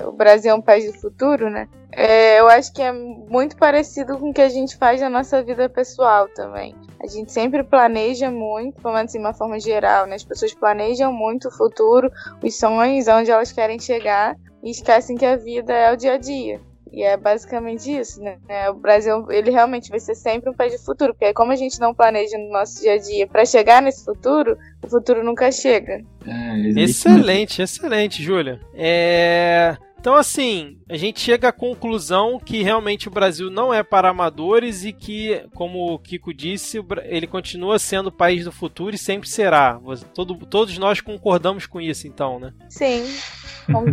[0.05, 1.67] o Brasil é um país do futuro, né?
[1.95, 5.41] É, eu acho que é muito parecido com o que a gente faz na nossa
[5.41, 6.75] vida pessoal também.
[7.01, 10.15] A gente sempre planeja muito, pelo menos de uma forma geral, né?
[10.15, 12.11] As pessoas planejam muito o futuro,
[12.43, 16.17] os sonhos, onde elas querem chegar e esquecem que a vida é o dia a
[16.17, 16.59] dia.
[16.91, 18.37] E é basicamente isso, né?
[18.47, 21.55] É, o Brasil, ele realmente vai ser sempre um país de futuro, porque como a
[21.55, 25.51] gente não planeja no nosso dia a dia para chegar nesse futuro, o futuro nunca
[25.51, 26.01] chega.
[26.25, 28.59] É, excelente, excelente, Júlia.
[28.73, 29.75] É...
[30.05, 34.85] Então, assim, a gente chega à conclusão que realmente o Brasil não é para amadores
[34.85, 39.27] e que, como o Kiko disse, ele continua sendo o país do futuro e sempre
[39.27, 39.81] será.
[40.13, 42.53] Todo, todos nós concordamos com isso, então, né?
[42.69, 43.03] Sim.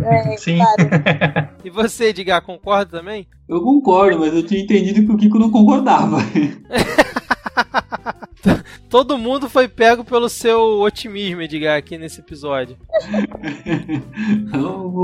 [0.05, 0.57] É, Sim.
[0.57, 1.49] Claro.
[1.65, 3.25] E você, Edgar, concorda também?
[3.49, 6.17] Eu concordo, mas eu tinha entendido que o Kiko não concordava.
[8.89, 12.77] Todo mundo foi pego pelo seu otimismo, Edgar, aqui nesse episódio.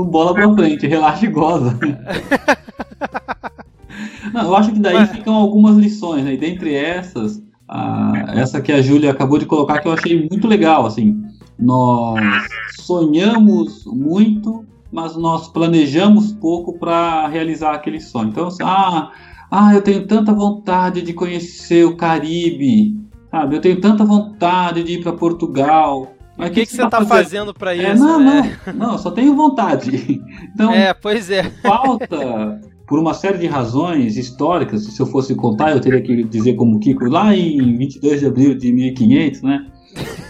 [0.06, 1.78] Bola pra frente, relaxa e goza.
[4.32, 5.10] Não, eu acho que daí Mas...
[5.10, 6.34] ficam algumas lições, né?
[6.34, 10.46] E dentre essas, a, essa que a Júlia acabou de colocar, que eu achei muito
[10.46, 11.20] legal, assim.
[11.58, 12.46] Nós
[12.80, 18.28] sonhamos muito, mas nós planejamos pouco para realizar aquele sonho.
[18.28, 19.10] Então, assim, ah,
[19.50, 22.96] ah, eu tenho tanta vontade de conhecer o Caribe,
[23.30, 23.56] sabe?
[23.56, 27.04] Eu tenho tanta vontade de ir para Portugal, O que, que, que, você tá, tá
[27.04, 28.02] fazendo para é, isso?
[28.02, 28.56] Não, né?
[28.68, 30.20] não, não, só tenho vontade.
[30.54, 31.44] Então, é, pois é.
[31.62, 36.54] Falta, por uma série de razões históricas, se eu fosse contar, eu teria que dizer
[36.54, 39.66] como Kiko, lá em 22 de abril de 1500, né?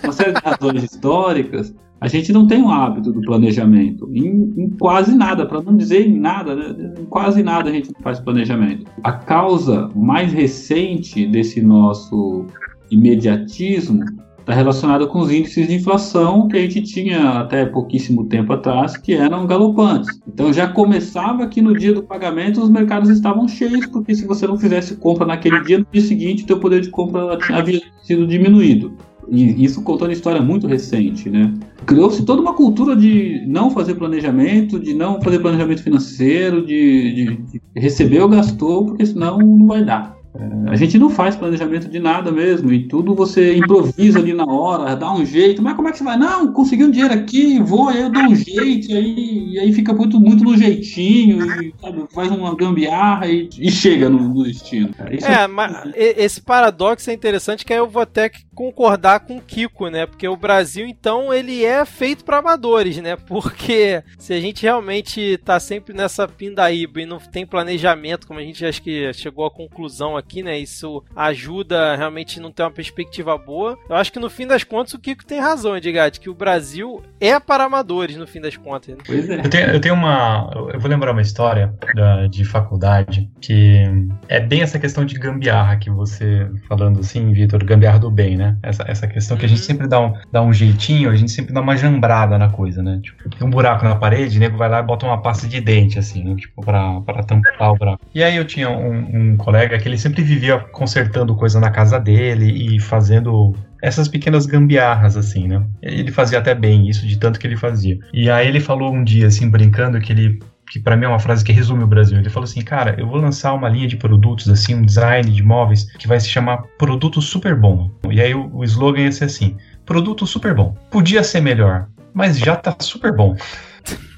[0.05, 4.11] Uma série de razões históricas, a gente não tem o hábito do planejamento.
[4.15, 6.95] Em, em quase nada, para não dizer em nada, né?
[6.99, 8.87] em quase nada a gente faz planejamento.
[9.05, 12.47] A causa mais recente desse nosso
[12.91, 14.03] imediatismo
[14.39, 18.97] está relacionada com os índices de inflação que a gente tinha até pouquíssimo tempo atrás,
[18.97, 20.19] que eram galopantes.
[20.27, 24.47] Então já começava que no dia do pagamento os mercados estavam cheios, porque se você
[24.47, 28.27] não fizesse compra naquele dia, no dia seguinte, o teu poder de compra havia sido
[28.27, 28.97] diminuído.
[29.31, 31.55] E isso contando história muito recente, né?
[31.87, 37.37] Criou-se toda uma cultura de não fazer planejamento, de não fazer planejamento financeiro, de, de,
[37.37, 40.21] de receber ou gastou, porque senão não vai dar.
[40.33, 44.45] É, a gente não faz planejamento de nada mesmo, e tudo você improvisa ali na
[44.45, 46.17] hora, dá um jeito, mas como é que você vai?
[46.17, 49.73] Não, consegui um dinheiro aqui, vou, aí eu dou um jeito, e aí, e aí
[49.73, 54.45] fica muito, muito no jeitinho, e, sabe, faz uma gambiarra e, e chega no, no
[54.45, 54.91] destino.
[55.01, 58.31] É, é, mas esse paradoxo é interessante que eu vou até
[58.61, 60.05] concordar com o Kiko, né?
[60.05, 63.17] Porque o Brasil, então, ele é feito para amadores, né?
[63.17, 68.43] Porque se a gente realmente tá sempre nessa pindaíba e não tem planejamento, como a
[68.43, 70.59] gente acho que chegou à conclusão aqui, né?
[70.59, 73.79] Isso ajuda realmente não ter uma perspectiva boa.
[73.89, 77.03] Eu acho que no fim das contas o Kiko tem razão, Edgar, que o Brasil
[77.19, 78.95] é para amadores no fim das contas.
[78.95, 79.03] Né?
[79.07, 79.37] Pois é.
[79.37, 80.51] Eu tenho, eu tenho uma.
[80.71, 83.85] Eu vou lembrar uma história da, de faculdade que
[84.29, 88.50] é bem essa questão de gambiarra que você falando assim, Vitor, gambiarra do bem, né?
[88.63, 89.67] Essa, essa questão que a gente uhum.
[89.67, 93.01] sempre dá um, dá um jeitinho, a gente sempre dá uma jambrada na coisa, né?
[93.03, 95.61] Tipo, tem um buraco na parede, o nego vai lá e bota uma pasta de
[95.61, 96.37] dente, assim, né?
[96.37, 98.05] Tipo, pra, pra tampar o buraco.
[98.15, 101.71] E aí eu tinha um, um colega que ele sempre sempre vivia consertando coisa na
[101.71, 105.65] casa dele e fazendo essas pequenas gambiarras, assim, né?
[105.81, 107.99] Ele fazia até bem isso, de tanto que ele fazia.
[108.13, 110.39] E aí ele falou um dia, assim, brincando, que ele
[110.71, 112.17] que para mim é uma frase que resume o Brasil.
[112.17, 115.43] Ele falou assim, cara, eu vou lançar uma linha de produtos, assim, um design de
[115.43, 117.91] móveis que vai se chamar Produto Super Bom.
[118.09, 120.77] E aí o, o slogan ia ser assim, Produto Super Bom.
[120.89, 123.37] Podia ser melhor, mas já tá super bom.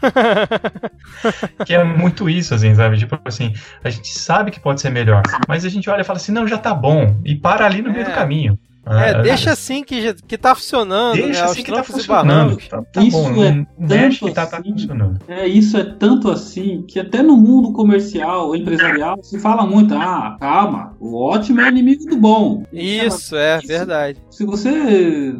[1.64, 2.98] que é muito isso, assim, sabe?
[2.98, 6.18] Tipo assim, a gente sabe que pode ser melhor, mas a gente olha e fala
[6.18, 7.92] assim, não, já tá bom, e para ali no é.
[7.92, 8.58] meio do caminho.
[8.84, 11.14] É, é, deixa assim que, que tá funcionando.
[11.14, 11.50] Deixa né?
[11.50, 12.56] assim que tá funcionando.
[12.68, 15.18] Tá, tá isso bom, é tanto que tá, tá assim, funcionando.
[15.28, 20.36] É, isso é tanto assim que até no mundo comercial, empresarial, se fala muito, ah,
[20.40, 22.64] calma, o ótimo é inimigo do bom.
[22.72, 24.18] Isso, é isso, verdade.
[24.30, 25.34] Se você.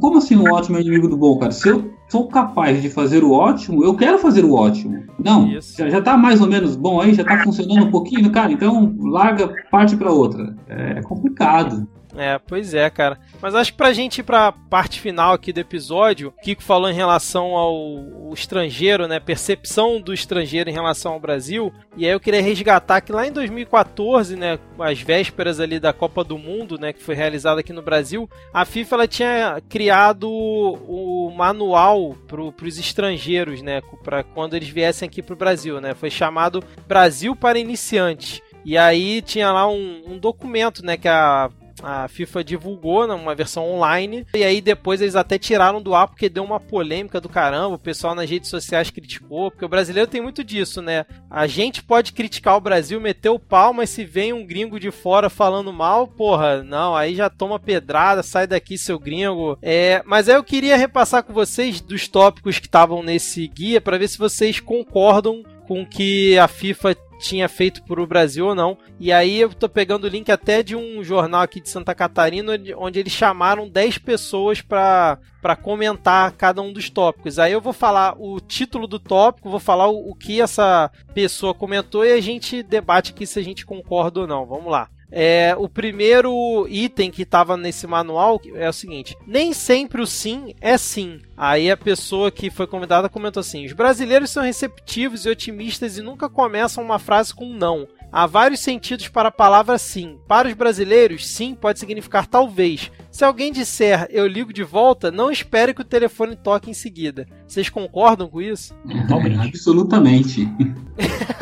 [0.00, 1.52] Como assim o ótimo é inimigo do bom, cara?
[1.52, 5.04] Se eu sou capaz de fazer o ótimo, eu quero fazer o ótimo.
[5.22, 8.50] Não, já, já tá mais ou menos bom aí, já tá funcionando um pouquinho, cara,
[8.50, 10.54] então larga, parte para outra.
[10.68, 11.86] É complicado.
[12.18, 13.16] É, pois é, cara.
[13.40, 16.90] Mas acho que pra gente ir pra parte final aqui do episódio, o Kiko falou
[16.90, 19.20] em relação ao estrangeiro, né?
[19.20, 21.72] Percepção do estrangeiro em relação ao Brasil.
[21.96, 24.58] E aí eu queria resgatar que lá em 2014, né?
[24.80, 26.92] As vésperas ali da Copa do Mundo, né?
[26.92, 32.78] Que foi realizada aqui no Brasil, a FIFA ela tinha criado o manual pro, pros
[32.80, 33.80] estrangeiros, né?
[34.02, 35.94] Pra quando eles viessem aqui pro Brasil, né?
[35.94, 38.42] Foi chamado Brasil para Iniciantes.
[38.64, 41.48] E aí tinha lá um, um documento, né, que a
[41.82, 44.26] a FIFA divulgou numa versão online.
[44.34, 47.74] E aí depois eles até tiraram do ar porque deu uma polêmica do caramba.
[47.76, 49.50] O pessoal nas redes sociais criticou.
[49.50, 51.06] Porque o brasileiro tem muito disso, né?
[51.30, 54.90] A gente pode criticar o Brasil, meter o pau, mas se vem um gringo de
[54.90, 59.58] fora falando mal, porra, não, aí já toma pedrada, sai daqui, seu gringo.
[59.62, 63.98] É, mas aí eu queria repassar com vocês dos tópicos que estavam nesse guia para
[63.98, 68.78] ver se vocês concordam com que a FIFA tinha feito para o Brasil ou não.
[68.98, 72.52] E aí eu tô pegando o link até de um jornal aqui de Santa Catarina,
[72.76, 77.38] onde eles chamaram 10 pessoas para para comentar cada um dos tópicos.
[77.38, 81.54] Aí eu vou falar o título do tópico, vou falar o, o que essa pessoa
[81.54, 84.44] comentou e a gente debate aqui se a gente concorda ou não.
[84.44, 84.88] Vamos lá.
[85.10, 90.54] É, o primeiro item que estava nesse manual é o seguinte: nem sempre o sim
[90.60, 91.20] é sim.
[91.36, 96.02] Aí a pessoa que foi convidada comentou assim: os brasileiros são receptivos e otimistas e
[96.02, 97.88] nunca começam uma frase com não.
[98.10, 100.18] Há vários sentidos para a palavra sim.
[100.26, 102.90] Para os brasileiros, sim pode significar talvez.
[103.18, 107.26] Se alguém disser eu ligo de volta, não espere que o telefone toque em seguida.
[107.48, 108.72] Vocês concordam com isso?
[109.42, 110.48] Absolutamente.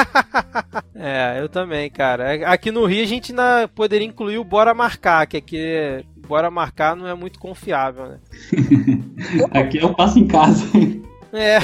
[0.96, 2.50] é, eu também, cara.
[2.50, 6.96] Aqui no Rio a gente ainda poderia incluir o Bora Marcar, que aqui Bora Marcar
[6.96, 8.18] não é muito confiável, né?
[9.52, 10.64] aqui eu passo em casa.
[11.32, 11.58] É.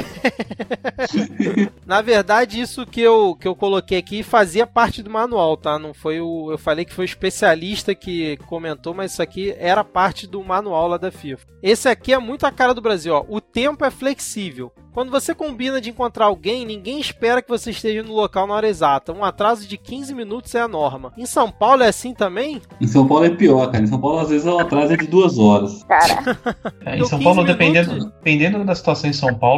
[1.86, 5.78] Na verdade, isso que eu, que eu coloquei aqui fazia parte do manual, tá?
[5.78, 6.50] Não foi o.
[6.50, 10.88] Eu falei que foi o especialista que comentou, mas isso aqui era parte do manual
[10.88, 11.46] lá da FIFA.
[11.62, 13.24] Esse aqui é muito a cara do Brasil, ó.
[13.28, 14.72] O tempo é flexível.
[14.92, 18.68] Quando você combina de encontrar alguém, ninguém espera que você esteja no local na hora
[18.68, 19.10] exata.
[19.12, 21.12] Um atraso de 15 minutos é a norma.
[21.16, 22.60] Em São Paulo é assim também?
[22.78, 23.84] Em São Paulo é pior, cara.
[23.84, 25.82] Em São Paulo, às vezes, o atraso é de duas horas.
[25.84, 26.38] Cara,
[26.84, 29.51] É, em Então, São 15 Paulo, minutos- dependendo, dependendo da situação em São Paulo,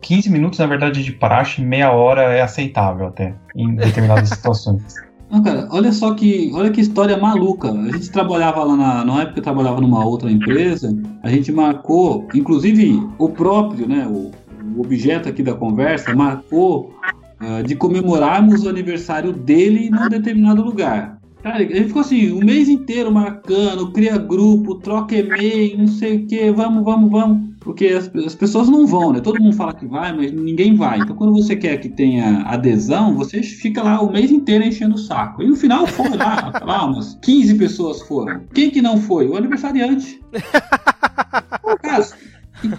[0.00, 4.82] 15 minutos, na verdade, de praxe, meia hora é aceitável até, em determinadas situações.
[5.30, 7.70] Não, cara, olha só que, olha que história maluca.
[7.70, 12.26] A gente trabalhava lá na, na época eu trabalhava numa outra empresa, a gente marcou,
[12.34, 14.30] inclusive o próprio, né, o,
[14.74, 16.94] o objeto aqui da conversa marcou
[17.40, 21.18] ah, de comemorarmos o aniversário dele num determinado lugar.
[21.42, 26.26] Cara, gente ficou assim, o mês inteiro marcando, cria grupo, troca e-mail, não sei o
[26.26, 27.48] que, vamos, vamos, vamos.
[27.68, 29.20] Porque as, as pessoas não vão, né?
[29.20, 31.00] Todo mundo fala que vai, mas ninguém vai.
[31.00, 34.98] Então quando você quer que tenha adesão, você fica lá o mês inteiro enchendo o
[34.98, 35.42] saco.
[35.42, 38.40] E no final foi lá, lá umas 15 pessoas foram.
[38.54, 39.28] Quem que não foi?
[39.28, 40.18] O aniversariante.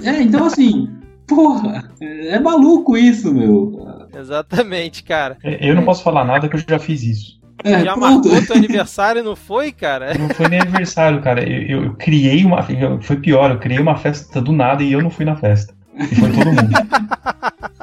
[0.04, 0.90] É, então assim,
[1.26, 3.88] porra, é maluco isso, meu.
[4.14, 5.38] Exatamente, cara.
[5.44, 7.39] Eu não posso falar nada que eu já fiz isso.
[7.64, 8.30] É, Já pronto.
[8.30, 10.14] marcou teu aniversário e não foi, cara?
[10.18, 11.44] Não foi nem aniversário, cara.
[11.48, 12.66] Eu, eu- eu criei uma.
[12.70, 15.74] eu- Foi pior, eu criei uma festa do nada e eu não fui na festa.
[15.98, 16.70] E foi todo mundo.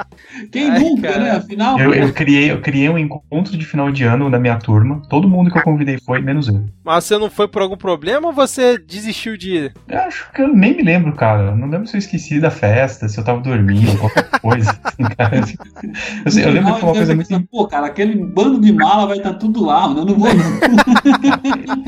[0.50, 1.24] Quem Ai, nunca, cara.
[1.24, 1.30] né?
[1.30, 5.02] Afinal, Eu, eu criei, eu criei um encontro de final de ano da minha turma.
[5.08, 6.64] Todo mundo que eu convidei foi, menos eu.
[6.84, 9.74] Mas você não foi por algum problema ou você desistiu de ir?
[9.88, 11.54] Eu acho que eu nem me lembro, cara.
[11.54, 14.70] Não lembro se eu esqueci da festa, se eu tava dormindo, qualquer coisa.
[14.84, 15.40] assim, cara.
[16.24, 17.48] Eu, sei- eu lembro que foi uma coisa muito.
[17.50, 20.00] Pô, cara, aquele bando de mala vai estar tudo lá, mano.
[20.00, 20.56] Eu não vou, não.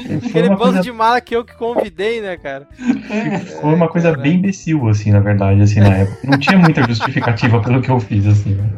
[0.28, 2.66] Aquele bando coisa, de mala que eu que convidei, né, cara?
[3.61, 6.18] foi uma coisa bem imbecil, assim, na verdade, assim, na época.
[6.24, 8.38] Não tinha muita justificativa pelo que eu fiz, assim.
[8.47, 8.70] Né?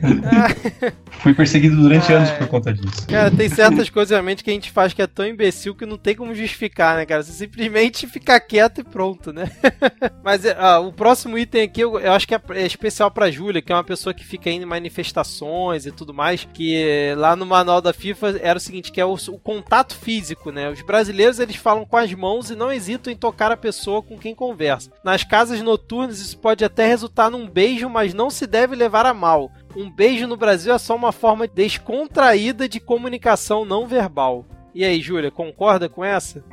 [1.22, 3.06] Fui perseguido durante anos por conta disso.
[3.06, 5.96] Cara, tem certas coisas realmente que a gente faz que é tão imbecil que não
[5.96, 7.22] tem como justificar, né, cara?
[7.22, 9.50] Você simplesmente fica quieto e pronto, né?
[10.22, 13.30] Mas é, ah, o próximo item aqui eu, eu acho que é, é especial pra
[13.30, 17.34] Júlia, que é uma pessoa que fica indo em manifestações e tudo mais, que lá
[17.34, 20.70] no manual da FIFA era o seguinte, que é o, o contato físico, né?
[20.70, 24.18] Os brasileiros, eles falam com as mãos e não hesitam em tocar a pessoa com
[24.18, 24.90] quem conversa.
[25.04, 29.14] Nas casas noturnas isso pode até resultar num beijo, mas não se deve levar a
[29.14, 29.50] mal.
[29.76, 34.46] Um beijo no Brasil é só uma forma descontraída de comunicação não verbal.
[34.74, 36.44] E aí, Júlia, concorda com essa?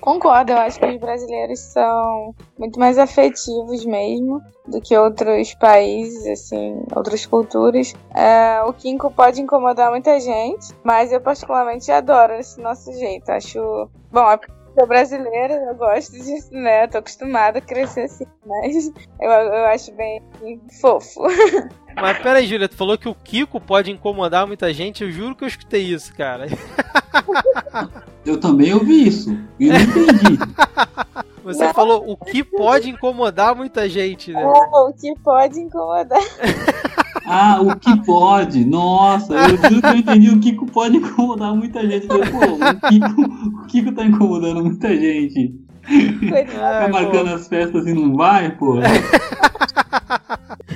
[0.00, 6.26] concordo, eu acho que os brasileiros são muito mais afetivos mesmo do que outros países,
[6.26, 7.92] assim, outras culturas.
[8.14, 13.30] É, o Kinko pode incomodar muita gente, mas eu particularmente adoro esse nosso jeito.
[13.30, 13.88] Acho.
[14.12, 14.38] Bom, é
[14.74, 16.84] sou brasileira, eu gosto disso, né?
[16.84, 20.22] Eu tô acostumada a crescer assim, mas eu, eu acho bem
[20.80, 21.22] fofo.
[21.94, 25.44] Mas peraí, Júlia, tu falou que o Kiko pode incomodar muita gente, eu juro que
[25.44, 26.46] eu escutei isso, cara.
[28.24, 29.36] Eu também ouvi isso.
[29.58, 30.38] E não entendi.
[31.44, 31.74] Você Não.
[31.74, 34.44] falou o que pode incomodar muita gente, né?
[34.46, 36.20] o que pode incomodar.
[37.26, 38.64] Ah, o que pode?
[38.64, 42.06] Nossa, eu juro que eu entendi o Kiko pode incomodar muita gente.
[42.08, 43.22] Eu Pô, o Kiko,
[43.62, 45.54] o Kiko tá incomodando muita gente.
[45.82, 47.34] Tá Ai, marcando pô.
[47.34, 48.76] as festas e não vai, pô.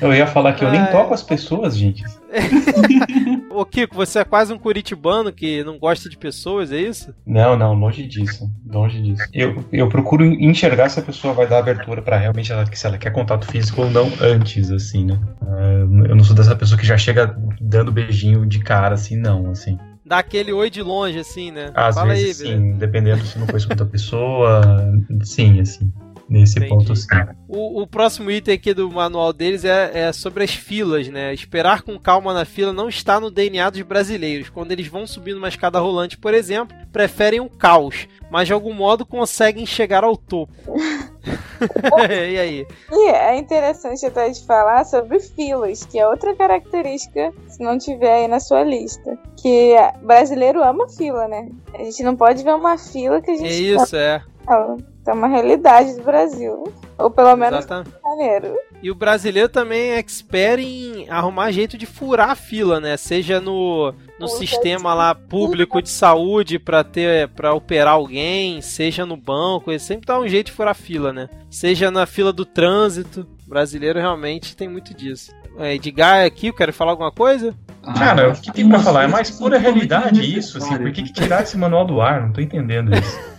[0.00, 0.92] Eu ia falar que eu nem Ai.
[0.92, 2.04] toco as pessoas, gente.
[3.50, 7.14] Ô Kiko, você é quase um curitibano que não gosta de pessoas, é isso?
[7.26, 8.50] Não, não, longe disso.
[8.66, 9.22] Longe disso.
[9.32, 12.98] Eu, eu procuro enxergar se a pessoa vai dar abertura pra realmente ela, se ela
[12.98, 15.18] quer contato físico ou não antes, assim, né?
[15.42, 19.50] Ah, Eu não sou dessa pessoa que já chega dando beijinho de cara, assim, não,
[19.50, 19.78] assim.
[20.04, 21.72] Dá aquele oi de longe, assim, né?
[21.74, 24.92] Às Fala vezes, aí, sim, dependendo se não conheço muita pessoa,
[25.22, 25.92] sim, assim.
[26.28, 26.70] Nesse Entendi.
[26.74, 27.06] ponto, sim.
[27.48, 31.32] O, o próximo item aqui do manual deles é, é sobre as filas, né?
[31.32, 34.48] Esperar com calma na fila não está no DNA dos brasileiros.
[34.48, 38.72] Quando eles vão subindo uma escada rolante, por exemplo, preferem o caos, mas de algum
[38.72, 40.52] modo conseguem chegar ao topo.
[42.10, 42.66] e aí?
[42.90, 48.12] E é interessante até de falar sobre filas, que é outra característica, se não tiver
[48.12, 49.16] aí na sua lista.
[49.40, 51.48] Que é, brasileiro ama fila, né?
[51.72, 54.22] A gente não pode ver uma fila que a É gente isso, é.
[54.44, 54.76] fala.
[55.06, 56.64] É uma realidade do Brasil.
[56.98, 57.90] Ou pelo menos Exatamente.
[57.90, 58.56] do Rio de Janeiro.
[58.82, 62.96] E o brasileiro também é expert em arrumar jeito de furar a fila, né?
[62.96, 69.06] Seja no, no Puta sistema lá público de saúde para ter para operar alguém, seja
[69.06, 71.28] no banco, ele sempre dá um jeito de furar a fila, né?
[71.50, 73.26] Seja na fila do trânsito.
[73.46, 75.32] O brasileiro realmente tem muito disso.
[75.58, 77.54] É, Edgar aqui, eu quero falar alguma coisa?
[77.96, 79.04] Cara, o que tem pra falar?
[79.04, 80.76] É mais pura realidade isso, assim.
[80.76, 82.20] Por que, que tirar esse manual do ar?
[82.20, 83.18] Não tô entendendo isso.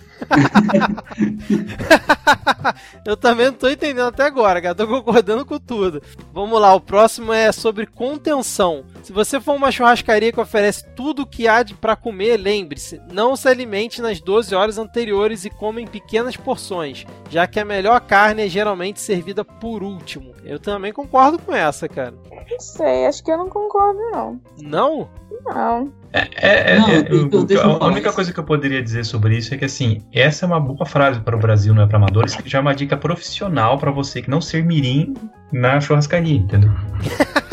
[3.06, 4.76] Eu também não tô entendendo até agora, cara.
[4.76, 6.02] Tô concordando com tudo.
[6.34, 8.84] Vamos lá, o próximo é sobre contenção.
[9.04, 13.36] Se você for uma churrascaria que oferece tudo o que há para comer, lembre-se, não
[13.36, 18.00] se alimente nas 12 horas anteriores e coma em pequenas porções, já que a melhor
[18.02, 20.34] carne é geralmente servida por último.
[20.44, 22.14] Eu também concordo com essa, cara.
[22.50, 24.40] Não sei, acho que eu não concordo, não.
[24.62, 25.10] Não?
[25.46, 25.92] Não.
[26.14, 28.16] É, é, Não, é, eu- a única isso.
[28.16, 31.20] coisa que eu poderia dizer sobre isso é que assim, essa é uma boa frase
[31.20, 34.22] para o Brasil, não é para amadores, que já é uma dica profissional para você
[34.22, 35.14] que não ser mirim
[35.52, 36.72] na churrascaria, entendeu?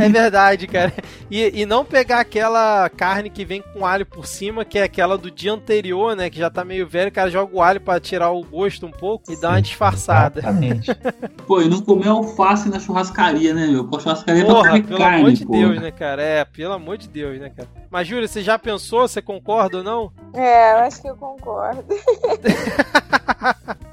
[0.00, 0.92] É verdade, cara.
[1.30, 5.16] E, e não pegar aquela carne que vem com alho por cima, que é aquela
[5.16, 6.28] do dia anterior, né?
[6.30, 8.90] Que já tá meio velho, o cara joga o alho pra tirar o gosto um
[8.90, 10.40] pouco e dá uma disfarçada.
[10.40, 10.90] Exatamente.
[11.46, 13.84] Pô, e não comer alface na churrascaria, né, meu?
[13.86, 15.52] Pô, churrascaria é pra Porra, pelo carne, amor de pô.
[15.52, 16.22] Deus, né, cara?
[16.22, 17.68] É, pelo amor de Deus, né, cara?
[17.90, 19.06] Mas, Júlia, você já pensou?
[19.06, 20.12] Você concorda ou não?
[20.34, 21.84] É, eu acho que eu concordo.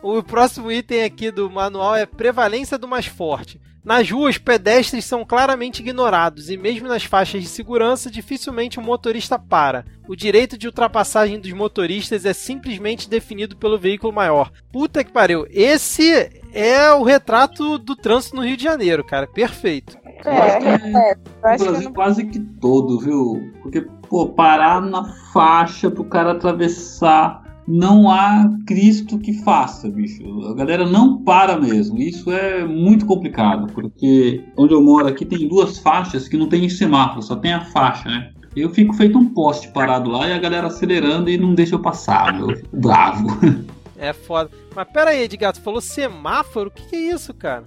[0.01, 3.59] O próximo item aqui do manual é prevalência do mais forte.
[3.87, 9.39] Nas ruas, pedestres são claramente ignorados e, mesmo nas faixas de segurança, dificilmente o motorista
[9.39, 9.85] para.
[10.09, 14.51] O direito de ultrapassagem dos motoristas é simplesmente definido pelo veículo maior.
[14.73, 15.47] Puta que pariu.
[15.49, 19.25] Esse é o retrato do trânsito no Rio de Janeiro, cara.
[19.25, 19.97] Perfeito.
[20.25, 21.93] É, que é- é, eu O acho que Brasil não...
[21.93, 23.53] quase que todo, viu?
[23.63, 30.23] Porque, pô, parar na faixa pro cara atravessar, não há Cristo que faça, bicho.
[30.47, 31.97] A galera não para mesmo.
[31.97, 36.69] Isso é muito complicado, porque onde eu moro aqui tem duas faixas que não tem
[36.69, 38.31] semáforo, só tem a faixa, né?
[38.55, 41.79] Eu fico feito um poste parado lá e a galera acelerando e não deixa eu
[41.79, 42.51] passar, meu.
[42.51, 43.27] Eu bravo.
[43.99, 44.51] É foda.
[44.75, 46.67] Mas pera aí, Edgar, tu falou semáforo?
[46.67, 47.63] O que, que é isso, cara?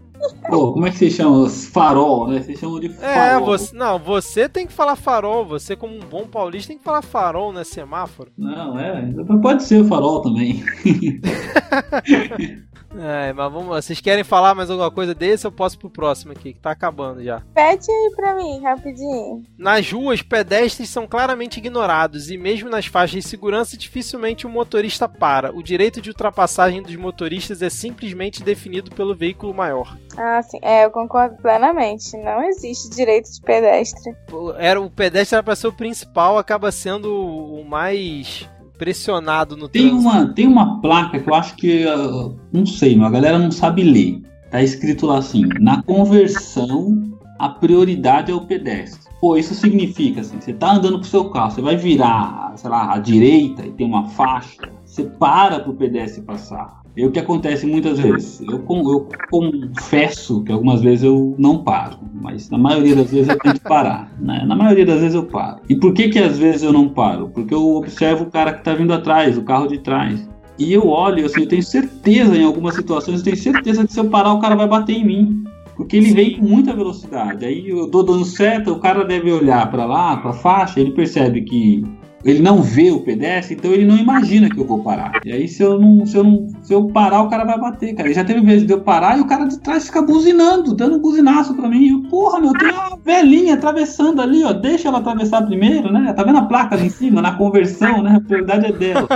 [0.49, 1.49] Pô, como é que vocês chamam?
[1.49, 2.43] Farol, né?
[2.43, 3.47] Vocês chamam de É, farol.
[3.47, 3.75] você.
[3.77, 5.45] Não, você tem que falar farol.
[5.47, 7.65] Você, como um bom paulista, tem que falar farol, né?
[7.65, 8.31] Semáforo.
[8.37, 9.13] Não, é.
[9.41, 10.63] Pode ser o farol também.
[12.97, 13.81] É, mas vamos lá.
[13.81, 15.47] Vocês querem falar mais alguma coisa desse?
[15.47, 17.43] Eu posso pro próximo aqui, que tá acabando já.
[17.55, 19.45] Pede aí pra mim, rapidinho.
[19.57, 25.09] Nas ruas, pedestres são claramente ignorados e, mesmo nas faixas de segurança, dificilmente o motorista
[25.09, 25.55] para.
[25.55, 29.97] O direito de ultrapassagem dos motoristas é simplesmente definido pelo veículo maior.
[30.17, 30.59] Ah, sim.
[30.63, 32.17] É, eu concordo plenamente.
[32.17, 34.15] Não existe direito de pedestre.
[34.59, 38.49] Era, o pedestre era pra ser o principal, acaba sendo o mais
[38.81, 40.09] pressionado no Tem trânsito.
[40.09, 41.87] uma, tem uma placa que eu acho que.
[41.87, 44.23] ah, não sei, mas a galera não sabe ler.
[44.51, 46.97] Tá escrito lá assim: na conversão,
[47.39, 49.11] a prioridade é o pedestre.
[49.21, 52.95] Pô, isso significa assim: você tá andando pro seu carro, você vai virar, sei lá,
[52.95, 56.81] à direita e tem uma faixa, você para pro pedestre passar.
[56.97, 58.41] É o que acontece muitas vezes.
[58.41, 63.39] Eu, eu confesso que algumas vezes eu não paro, mas na maioria das vezes eu
[63.39, 64.11] tenho que parar.
[64.21, 64.45] Né?
[64.47, 65.61] Na maioria das vezes eu paro.
[65.69, 67.31] E por que que às vezes eu não paro?
[67.33, 70.29] Porque eu observo o cara que tá vindo atrás, o carro de trás.
[70.59, 73.99] E eu olho, assim, eu tenho certeza em algumas situações, eu tenho certeza que se
[73.99, 75.45] eu parar o cara vai bater em mim.
[75.75, 77.47] Porque ele vem com muita velocidade.
[77.47, 81.43] Aí eu tô dando seta, o cara deve olhar para lá, para faixa, ele percebe
[81.43, 81.83] que
[82.25, 85.21] ele não vê o pedestre, então ele não imagina que eu vou parar.
[85.25, 87.95] E aí se eu não, se eu não, se eu parar, o cara vai bater,
[87.95, 88.11] cara.
[88.11, 90.97] E já teve vezes de eu parar e o cara de trás fica buzinando, dando
[90.97, 91.89] um buzinaço pra mim.
[91.89, 94.53] Eu, porra, meu, tem uma velhinha atravessando ali, ó.
[94.53, 96.13] Deixa ela atravessar primeiro, né?
[96.13, 98.17] Tá vendo a placa ali em cima, na conversão, né?
[98.17, 99.09] A prioridade é dela.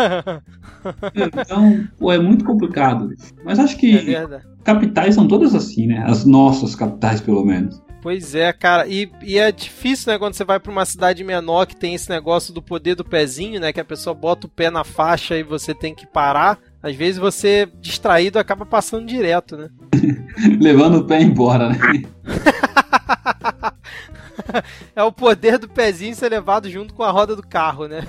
[1.15, 3.09] Então, pô, é muito complicado.
[3.45, 4.45] Mas acho É que verdade.
[4.63, 6.05] capitais são todas assim, né?
[6.07, 7.83] As nossas capitais, pelo menos.
[8.05, 8.87] Pois é, cara.
[8.87, 12.11] E, e é difícil, né, quando você vai pra uma cidade menor que tem esse
[12.11, 13.73] negócio do poder do pezinho, né?
[13.73, 16.59] Que a pessoa bota o pé na faixa e você tem que parar.
[16.83, 19.71] Às vezes você, distraído, acaba passando direto, né?
[20.61, 21.79] Levando o pé embora, né?
[24.95, 28.07] É o poder do pezinho ser levado junto com a roda do carro, né?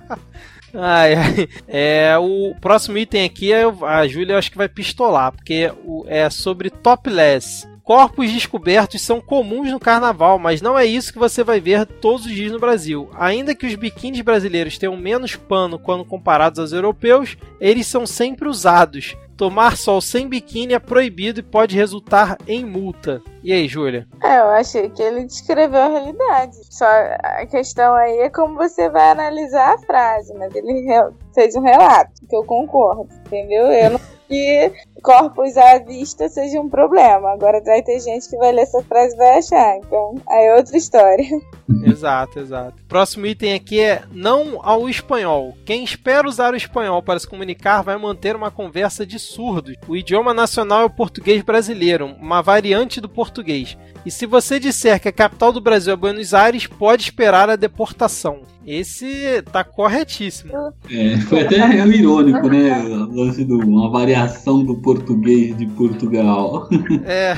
[0.74, 1.48] Ai, ai.
[1.66, 5.72] É, o próximo item aqui, é, a Júlia acho que vai pistolar, porque
[6.06, 7.66] é sobre topless.
[7.88, 12.26] Corpos descobertos são comuns no carnaval, mas não é isso que você vai ver todos
[12.26, 13.08] os dias no Brasil.
[13.14, 18.46] Ainda que os biquínis brasileiros tenham menos pano quando comparados aos europeus, eles são sempre
[18.46, 19.16] usados.
[19.38, 23.22] Tomar sol sem biquíni é proibido e pode resultar em multa.
[23.42, 24.06] E aí, Júlia?
[24.22, 26.56] É, eu achei que ele descreveu a realidade.
[26.68, 30.86] Só a questão aí é como você vai analisar a frase, mas ele
[31.34, 33.72] fez um relato, que eu concordo, entendeu?
[33.72, 34.72] Eu não que
[35.02, 37.30] corpos à vista seja um problema.
[37.30, 39.76] Agora vai ter gente que vai ler essa frase e vai achar.
[39.78, 41.24] Então, aí é outra história.
[41.84, 42.74] Exato, exato.
[42.88, 45.54] Próximo item aqui é não ao espanhol.
[45.66, 49.74] Quem espera usar o espanhol para se comunicar vai manter uma conversa de surdos.
[49.86, 53.76] O idioma nacional é o português brasileiro, uma variante do português.
[54.06, 57.56] E se você disser que a capital do Brasil é Buenos Aires, pode esperar a
[57.56, 58.40] deportação.
[58.66, 60.52] Esse tá corretíssimo.
[60.90, 62.78] É, foi até irônico, né?
[62.82, 66.66] o lance do- Uma avaliação do português de Portugal.
[67.04, 67.34] É.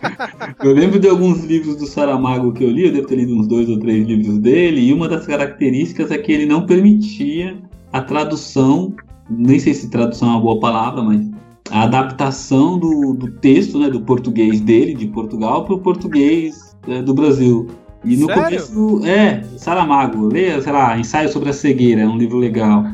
[0.62, 3.46] Eu lembro de alguns livros do Saramago que eu li, eu devo ter lido uns
[3.48, 7.56] dois ou três livros dele, e uma das características é que ele não permitia
[7.92, 8.94] a tradução,
[9.30, 11.30] nem sei se tradução é uma boa palavra, mas
[11.70, 17.00] a adaptação do, do texto, né, do português dele, de Portugal, para o português é,
[17.00, 17.68] do Brasil.
[18.04, 18.42] E no Sério?
[18.42, 22.84] começo, é, Saramago, leia, sei lá, Ensaio sobre a Cegueira, é um livro legal.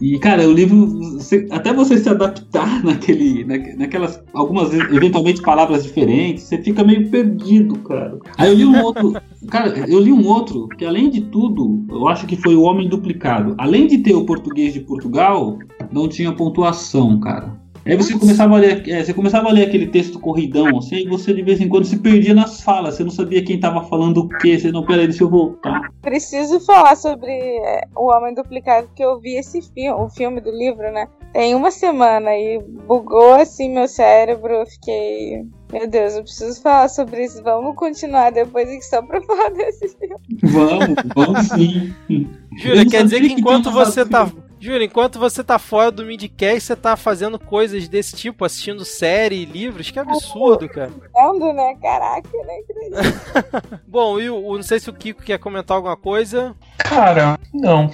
[0.00, 0.86] E, cara, o livro,
[1.18, 7.10] você- até você se adaptar naquele, naque- naquelas, algumas, eventualmente, palavras diferentes, você fica meio
[7.10, 8.18] perdido, cara.
[8.38, 9.12] Aí eu li um outro,
[9.50, 12.88] cara, eu li um outro, que além de tudo, eu acho que foi o Homem
[12.88, 13.54] Duplicado.
[13.58, 15.58] Além de ter o português de Portugal,
[15.92, 17.59] não tinha pontuação, cara.
[17.86, 21.08] Aí você começava a ler, é, você começava a ler aquele texto corridão, assim, e
[21.08, 24.18] você de vez em quando se perdia nas falas, você não sabia quem tava falando
[24.18, 25.90] o quê, você não, peraí, deixa eu voltar.
[26.02, 30.50] Preciso falar sobre é, O Homem Duplicado, porque eu vi esse filme, o filme do
[30.50, 31.08] livro, né?
[31.32, 34.52] Tem uma semana e bugou assim meu cérebro.
[34.52, 35.46] Eu fiquei.
[35.72, 37.40] Meu Deus, eu preciso falar sobre isso.
[37.42, 40.16] Vamos continuar depois aqui só pra falar desse filme.
[40.42, 41.94] Vamos, vamos sim.
[42.08, 44.28] Não quer dizer que que enquanto você tá.
[44.60, 49.36] Júlia, enquanto você tá fora do Midcast, você tá fazendo coisas desse tipo, assistindo série
[49.36, 50.90] e livros, que absurdo, cara.
[51.14, 51.74] Vendo, né?
[51.80, 53.80] Caraca, né?
[53.88, 56.54] Bom, e o, não sei se o Kiko quer comentar alguma coisa.
[56.76, 57.90] Cara, não.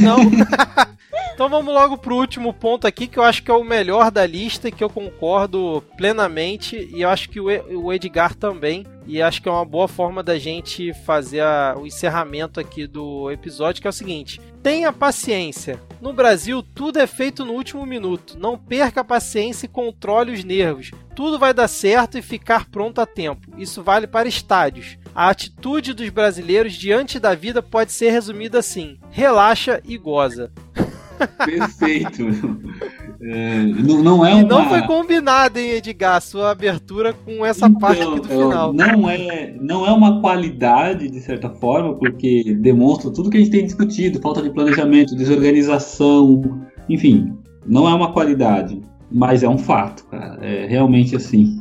[0.00, 0.18] Não?
[1.34, 4.26] então vamos logo pro último ponto aqui, que eu acho que é o melhor da
[4.26, 8.86] lista, e que eu concordo plenamente, e eu acho que o o Edgar também.
[9.08, 13.30] E acho que é uma boa forma da gente fazer a- o encerramento aqui do
[13.30, 15.80] episódio, que é o seguinte: tenha paciência.
[16.00, 18.38] No Brasil, tudo é feito no último minuto.
[18.38, 20.90] Não perca a paciência e controle os nervos.
[21.16, 23.48] Tudo vai dar certo e ficar pronto a tempo.
[23.56, 24.98] Isso vale para estádios.
[25.14, 30.52] A atitude dos brasileiros diante da vida pode ser resumida assim: relaxa e goza.
[31.44, 32.24] Perfeito.
[33.20, 34.42] É, não, não é E uma.
[34.44, 38.72] não foi combinado, hein, Edgar, sua abertura com essa parte aqui do Então, final.
[38.72, 43.50] Não é, não é uma qualidade, de certa forma, porque demonstra tudo que a gente
[43.50, 47.32] tem discutido: falta de planejamento, desorganização, enfim,
[47.66, 50.38] não é uma qualidade, mas é um fato, cara.
[50.40, 51.60] É realmente assim.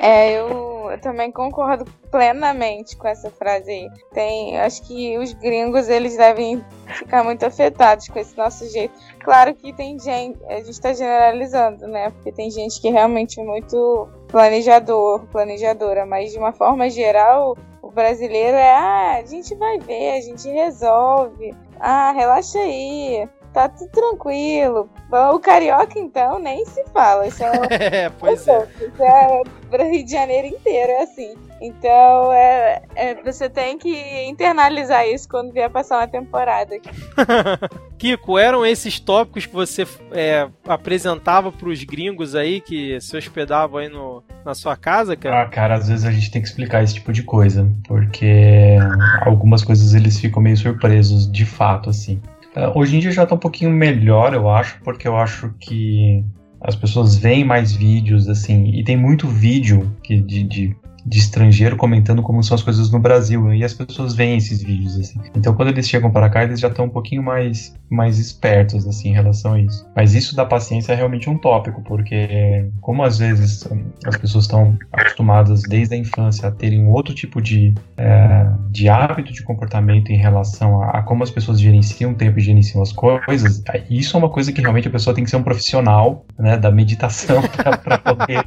[0.00, 0.63] É, eu
[1.04, 3.88] também concordo plenamente com essa frase aí.
[4.12, 8.94] Tem, acho que os gringos eles devem ficar muito afetados com esse nosso jeito.
[9.22, 12.10] Claro que tem gente, a gente tá generalizando, né?
[12.10, 17.90] Porque tem gente que é realmente muito planejador, planejadora, mas de uma forma geral, o
[17.90, 21.54] brasileiro é, ah, a gente vai ver, a gente resolve.
[21.78, 23.28] Ah, relaxa aí.
[23.54, 24.90] Tá tudo tranquilo.
[25.08, 27.28] Bom, O carioca, então, nem se fala.
[27.28, 27.52] Isso é
[28.04, 28.68] É, pois é.
[28.80, 31.36] isso é pro Rio de Janeiro inteiro, é assim.
[31.60, 33.96] Então, é, é, você tem que
[34.26, 36.74] internalizar isso quando vier passar uma temporada.
[36.74, 36.90] aqui.
[37.96, 43.88] Kiko, eram esses tópicos que você é, apresentava pros gringos aí que se hospedavam aí
[43.88, 45.42] no, na sua casa, cara?
[45.42, 48.76] Ah, cara, às vezes a gente tem que explicar esse tipo de coisa, porque
[49.22, 52.20] algumas coisas eles ficam meio surpresos, de fato, assim.
[52.54, 56.24] Ah, Hoje em dia já tá um pouquinho melhor, eu acho, porque eu acho que
[56.60, 61.76] as pessoas veem mais vídeos, assim, e tem muito vídeo que de, de, de estrangeiro
[61.76, 65.20] comentando como são as coisas no Brasil, e as pessoas veem esses vídeos, assim.
[65.34, 69.10] Então quando eles chegam para cá, eles já estão um pouquinho mais, mais espertos, assim,
[69.10, 69.86] em relação a isso.
[69.94, 74.44] Mas isso da paciência é realmente um tópico, porque como às vezes hum, as pessoas
[74.44, 80.10] estão acostumadas desde a infância a terem outro tipo de, é, de hábito de comportamento
[80.10, 84.16] em relação a, a como as pessoas gerenciam o tempo e gerenciam as coisas, isso
[84.16, 87.42] é uma coisa que realmente a pessoa tem que ser um profissional né, da meditação
[87.82, 88.44] para poder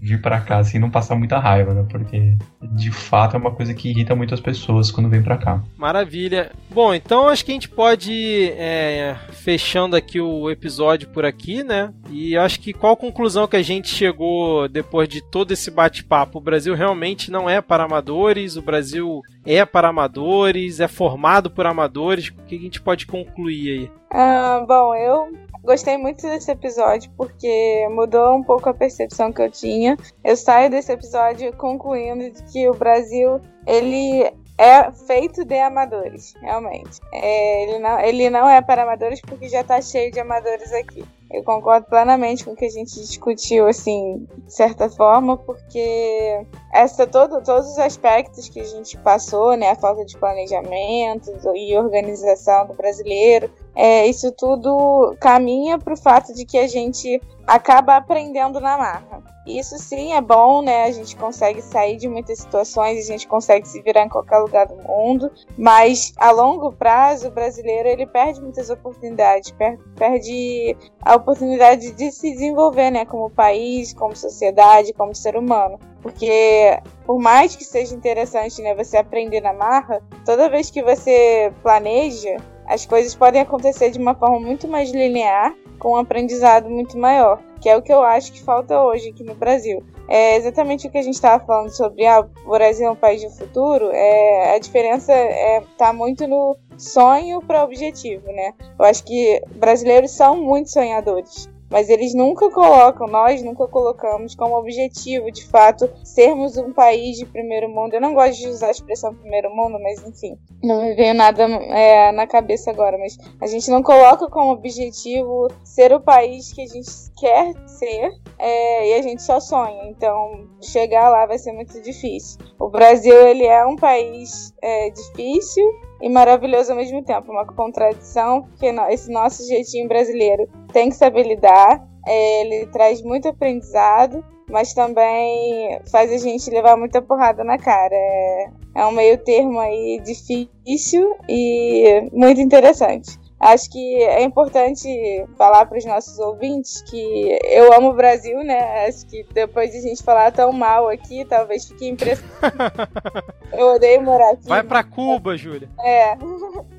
[0.00, 1.77] vir para cá, assim, não passar muita raiva, né?
[1.84, 5.62] Porque de fato é uma coisa que irrita muito as pessoas quando vem para cá.
[5.76, 6.50] Maravilha.
[6.70, 11.62] Bom, então acho que a gente pode ir é, fechando aqui o episódio por aqui,
[11.62, 11.92] né?
[12.10, 16.38] E acho que qual conclusão que a gente chegou depois de todo esse bate-papo?
[16.38, 21.66] O Brasil realmente não é para amadores, o Brasil é para amadores, é formado por
[21.66, 22.28] amadores.
[22.28, 23.90] O que a gente pode concluir aí?
[24.10, 29.50] Ah, bom, eu gostei muito desse episódio porque mudou um pouco a percepção que eu
[29.50, 29.96] tinha.
[30.24, 36.98] Eu saio desse episódio concluindo que o Brasil ele é feito de amadores, realmente.
[37.12, 41.04] É, ele, não, ele não é para amadores porque já tá cheio de amadores aqui.
[41.30, 47.06] Eu concordo plenamente com o que a gente discutiu, assim, de certa forma, porque essa
[47.06, 52.66] todo, todos os aspectos que a gente passou, né, a falta de planejamento e organização
[52.66, 53.50] do brasileiro,
[53.80, 59.22] é, isso tudo caminha para o fato de que a gente acaba aprendendo na marra.
[59.46, 60.82] Isso sim é bom, né?
[60.82, 64.66] A gente consegue sair de muitas situações, a gente consegue se virar em qualquer lugar
[64.66, 69.54] do mundo, mas a longo prazo o brasileiro ele perde muitas oportunidades,
[69.96, 73.04] perde a oportunidade de se desenvolver, né?
[73.04, 75.78] Como país, como sociedade, como ser humano.
[76.02, 81.52] Porque por mais que seja interessante, né, você aprender na marra, toda vez que você
[81.62, 82.36] planeja,
[82.68, 87.40] as coisas podem acontecer de uma forma muito mais linear, com um aprendizado muito maior,
[87.60, 89.82] que é o que eu acho que falta hoje aqui no Brasil.
[90.08, 93.22] É exatamente o que a gente estava falando sobre ah, o Brasil é um país
[93.22, 93.90] do futuro.
[93.92, 98.54] É, a diferença está é, muito no sonho para objetivo, né?
[98.78, 104.56] Eu acho que brasileiros são muito sonhadores mas eles nunca colocam, nós nunca colocamos como
[104.56, 107.94] objetivo, de fato, sermos um país de primeiro mundo.
[107.94, 111.44] Eu não gosto de usar a expressão primeiro mundo, mas enfim, não me veio nada
[111.44, 112.96] é, na cabeça agora.
[112.98, 118.12] Mas a gente não coloca como objetivo ser o país que a gente quer ser
[118.38, 119.88] é, e a gente só sonha.
[119.88, 122.38] Então, chegar lá vai ser muito difícil.
[122.58, 125.64] O Brasil, ele é um país é, difícil,
[126.00, 127.30] e maravilhoso ao mesmo tempo.
[127.30, 131.86] Uma contradição, porque esse nosso jeitinho brasileiro tem que saber lidar.
[132.06, 137.94] É, ele traz muito aprendizado, mas também faz a gente levar muita porrada na cara.
[137.94, 143.18] É, é um meio termo aí difícil e muito interessante.
[143.40, 144.88] Acho que é importante
[145.36, 148.86] falar para os nossos ouvintes que eu amo o Brasil, né?
[148.86, 152.74] Acho que depois de a gente falar tão mal aqui, talvez fique impressionado.
[153.52, 154.48] eu odeio morar aqui.
[154.48, 155.68] Vai para Cuba, Júlia.
[155.80, 156.16] É.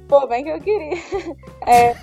[0.10, 0.98] Pô, bem que eu queria.
[1.66, 1.96] É,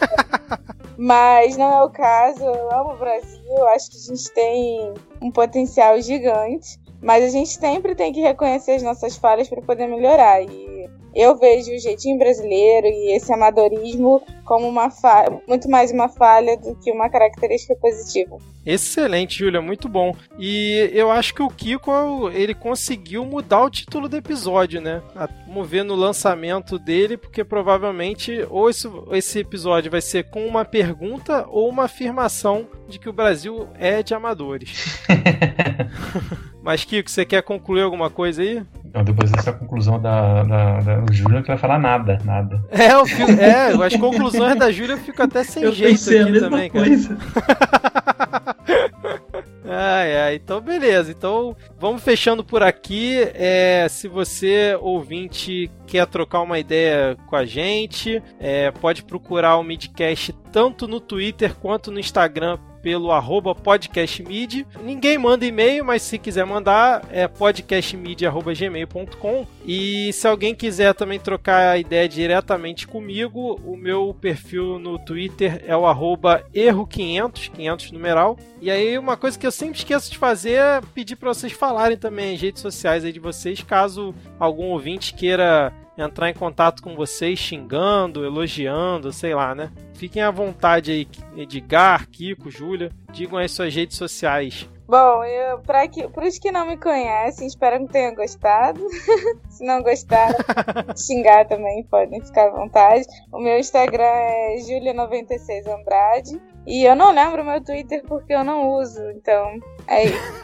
[0.96, 2.42] mas não é o caso.
[2.42, 3.66] Eu amo o Brasil.
[3.68, 6.80] Acho que a gente tem um potencial gigante.
[7.02, 10.42] Mas a gente sempre tem que reconhecer as nossas falhas para poder melhorar.
[10.42, 16.08] E eu vejo o jeitinho brasileiro e esse amadorismo como uma falha, muito mais uma
[16.08, 18.38] falha do que uma característica positiva.
[18.64, 20.14] Excelente, Júlia, muito bom.
[20.38, 25.02] E eu acho que o Kiko ele conseguiu mudar o título do episódio, né?
[25.46, 31.46] mover no lançamento dele, porque provavelmente ou esse, esse episódio vai ser com uma pergunta
[31.48, 35.00] ou uma afirmação de que o Brasil é de amadores.
[36.66, 38.60] Mas, Kiko, você quer concluir alguma coisa aí?
[38.92, 42.60] Não, depois dessa conclusão da, da, da o Júlio que vai falar nada, nada.
[42.76, 46.40] É, eu fico, é, as conclusões da Júlia eu fico até sem eu jeito aqui
[46.40, 47.16] também, coisa.
[47.16, 48.56] cara.
[49.68, 51.10] Ai, ai, então beleza.
[51.10, 53.16] Então vamos fechando por aqui.
[53.34, 59.64] É, se você, ouvinte, quer trocar uma ideia com a gente, é, pode procurar o
[59.64, 64.64] Midcast tanto no Twitter quanto no Instagram pelo arroba podcastmid.
[64.80, 71.70] Ninguém manda e-mail, mas se quiser mandar é podcastmid.gmail.com e se alguém quiser também trocar
[71.70, 78.38] a ideia diretamente comigo, o meu perfil no Twitter é o arroba erro500, 500 numeral.
[78.62, 81.96] E aí uma coisa que eu sempre esqueço de fazer é pedir para vocês falarem
[81.96, 86.94] também em redes sociais aí de vocês, caso algum ouvinte queira entrar em contato com
[86.94, 89.70] vocês xingando, elogiando, sei lá, né?
[89.94, 94.68] Fiquem à vontade aí, Edgar, Kiko, Júlia, digam aí suas redes sociais.
[94.88, 98.80] Bom, eu, pra que, para os que não me conhecem, espero que tenham gostado.
[99.50, 100.36] Se não gostaram,
[100.96, 103.04] xingar também, podem ficar à vontade.
[103.32, 106.40] O meu Instagram é julia96andrade.
[106.66, 110.34] E eu não lembro meu Twitter porque eu não uso, então é isso.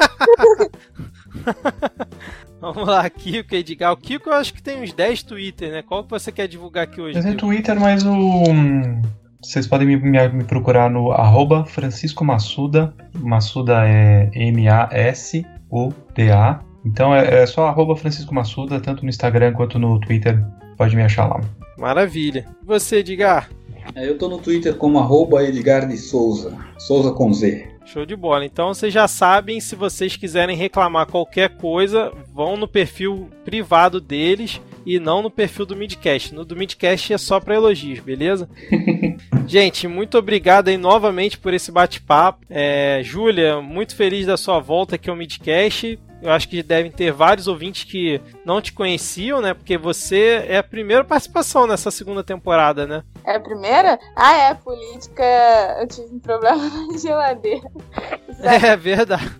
[2.62, 3.92] Vamos lá, Kiko, Edgar.
[3.92, 5.82] O Kiko eu acho que tem uns 10 Twitter, né?
[5.82, 7.18] Qual que você quer divulgar aqui hoje?
[7.18, 8.44] Eu tenho Twitter, mas o.
[9.42, 12.94] Vocês podem me, me, me procurar no arroba Francisco Massuda.
[13.18, 15.40] Massuda é M-A-S-U-D-A.
[16.86, 20.40] Então é, é só arroba Francisco Massuda, tanto no Instagram quanto no Twitter.
[20.76, 21.40] Pode me achar lá.
[21.76, 22.46] Maravilha.
[22.62, 23.50] E você, Edgar?
[23.96, 26.56] É, eu tô no Twitter como arroba Edgar de Souza.
[26.78, 27.71] Souza com Z.
[27.84, 28.44] Show de bola.
[28.44, 34.60] Então vocês já sabem, se vocês quiserem reclamar qualquer coisa, vão no perfil privado deles
[34.84, 36.34] e não no perfil do Midcast.
[36.34, 38.48] No do Midcast é só para elogios, beleza?
[39.46, 42.44] Gente, muito obrigado aí novamente por esse bate-papo.
[42.48, 45.98] É, Júlia, muito feliz da sua volta aqui ao Midcast.
[46.22, 49.52] Eu acho que devem ter vários ouvintes que não te conheciam, né?
[49.52, 53.02] Porque você é a primeira participação nessa segunda temporada, né?
[53.24, 53.98] É a primeira?
[54.14, 55.24] Ah, é, política.
[55.80, 57.68] Eu tive um problema na geladeira.
[58.44, 59.30] É verdade.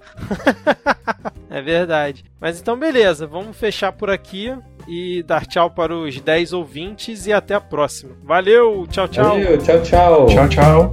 [1.51, 2.25] é verdade.
[2.41, 3.27] Mas então, beleza.
[3.27, 4.57] Vamos fechar por aqui
[4.89, 8.13] e dar tchau para os 10 ouvintes e até a próxima.
[8.23, 9.31] Valeu, tchau, tchau.
[9.31, 10.27] Valeu, tchau, tchau.
[10.27, 10.93] Tchau, tchau.